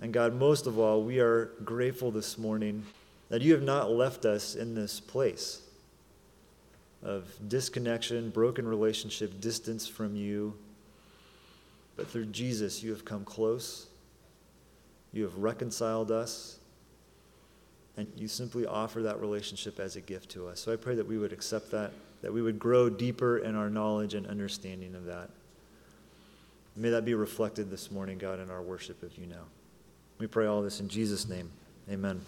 And 0.00 0.12
God, 0.12 0.34
most 0.34 0.66
of 0.66 0.78
all, 0.78 1.02
we 1.02 1.18
are 1.18 1.46
grateful 1.64 2.10
this 2.10 2.38
morning 2.38 2.86
that 3.28 3.42
you 3.42 3.52
have 3.52 3.62
not 3.62 3.90
left 3.90 4.24
us 4.24 4.54
in 4.54 4.74
this 4.74 5.00
place 5.00 5.62
of 7.02 7.26
disconnection, 7.48 8.30
broken 8.30 8.66
relationship, 8.66 9.40
distance 9.40 9.88
from 9.88 10.14
you. 10.14 10.54
But 11.96 12.06
through 12.08 12.26
Jesus, 12.26 12.82
you 12.82 12.90
have 12.90 13.04
come 13.04 13.24
close. 13.24 13.86
You 15.12 15.24
have 15.24 15.36
reconciled 15.36 16.10
us. 16.12 16.59
And 18.00 18.10
you 18.16 18.28
simply 18.28 18.64
offer 18.64 19.02
that 19.02 19.20
relationship 19.20 19.78
as 19.78 19.94
a 19.94 20.00
gift 20.00 20.30
to 20.30 20.48
us. 20.48 20.58
So 20.58 20.72
I 20.72 20.76
pray 20.76 20.94
that 20.94 21.06
we 21.06 21.18
would 21.18 21.34
accept 21.34 21.70
that, 21.72 21.92
that 22.22 22.32
we 22.32 22.40
would 22.40 22.58
grow 22.58 22.88
deeper 22.88 23.36
in 23.36 23.54
our 23.54 23.68
knowledge 23.68 24.14
and 24.14 24.26
understanding 24.26 24.94
of 24.94 25.04
that. 25.04 25.28
May 26.76 26.88
that 26.88 27.04
be 27.04 27.12
reflected 27.12 27.70
this 27.70 27.90
morning, 27.90 28.16
God, 28.16 28.40
in 28.40 28.50
our 28.50 28.62
worship 28.62 29.02
of 29.02 29.18
you 29.18 29.26
now. 29.26 29.44
We 30.16 30.26
pray 30.26 30.46
all 30.46 30.62
this 30.62 30.80
in 30.80 30.88
Jesus' 30.88 31.28
name. 31.28 31.50
Amen. 31.90 32.22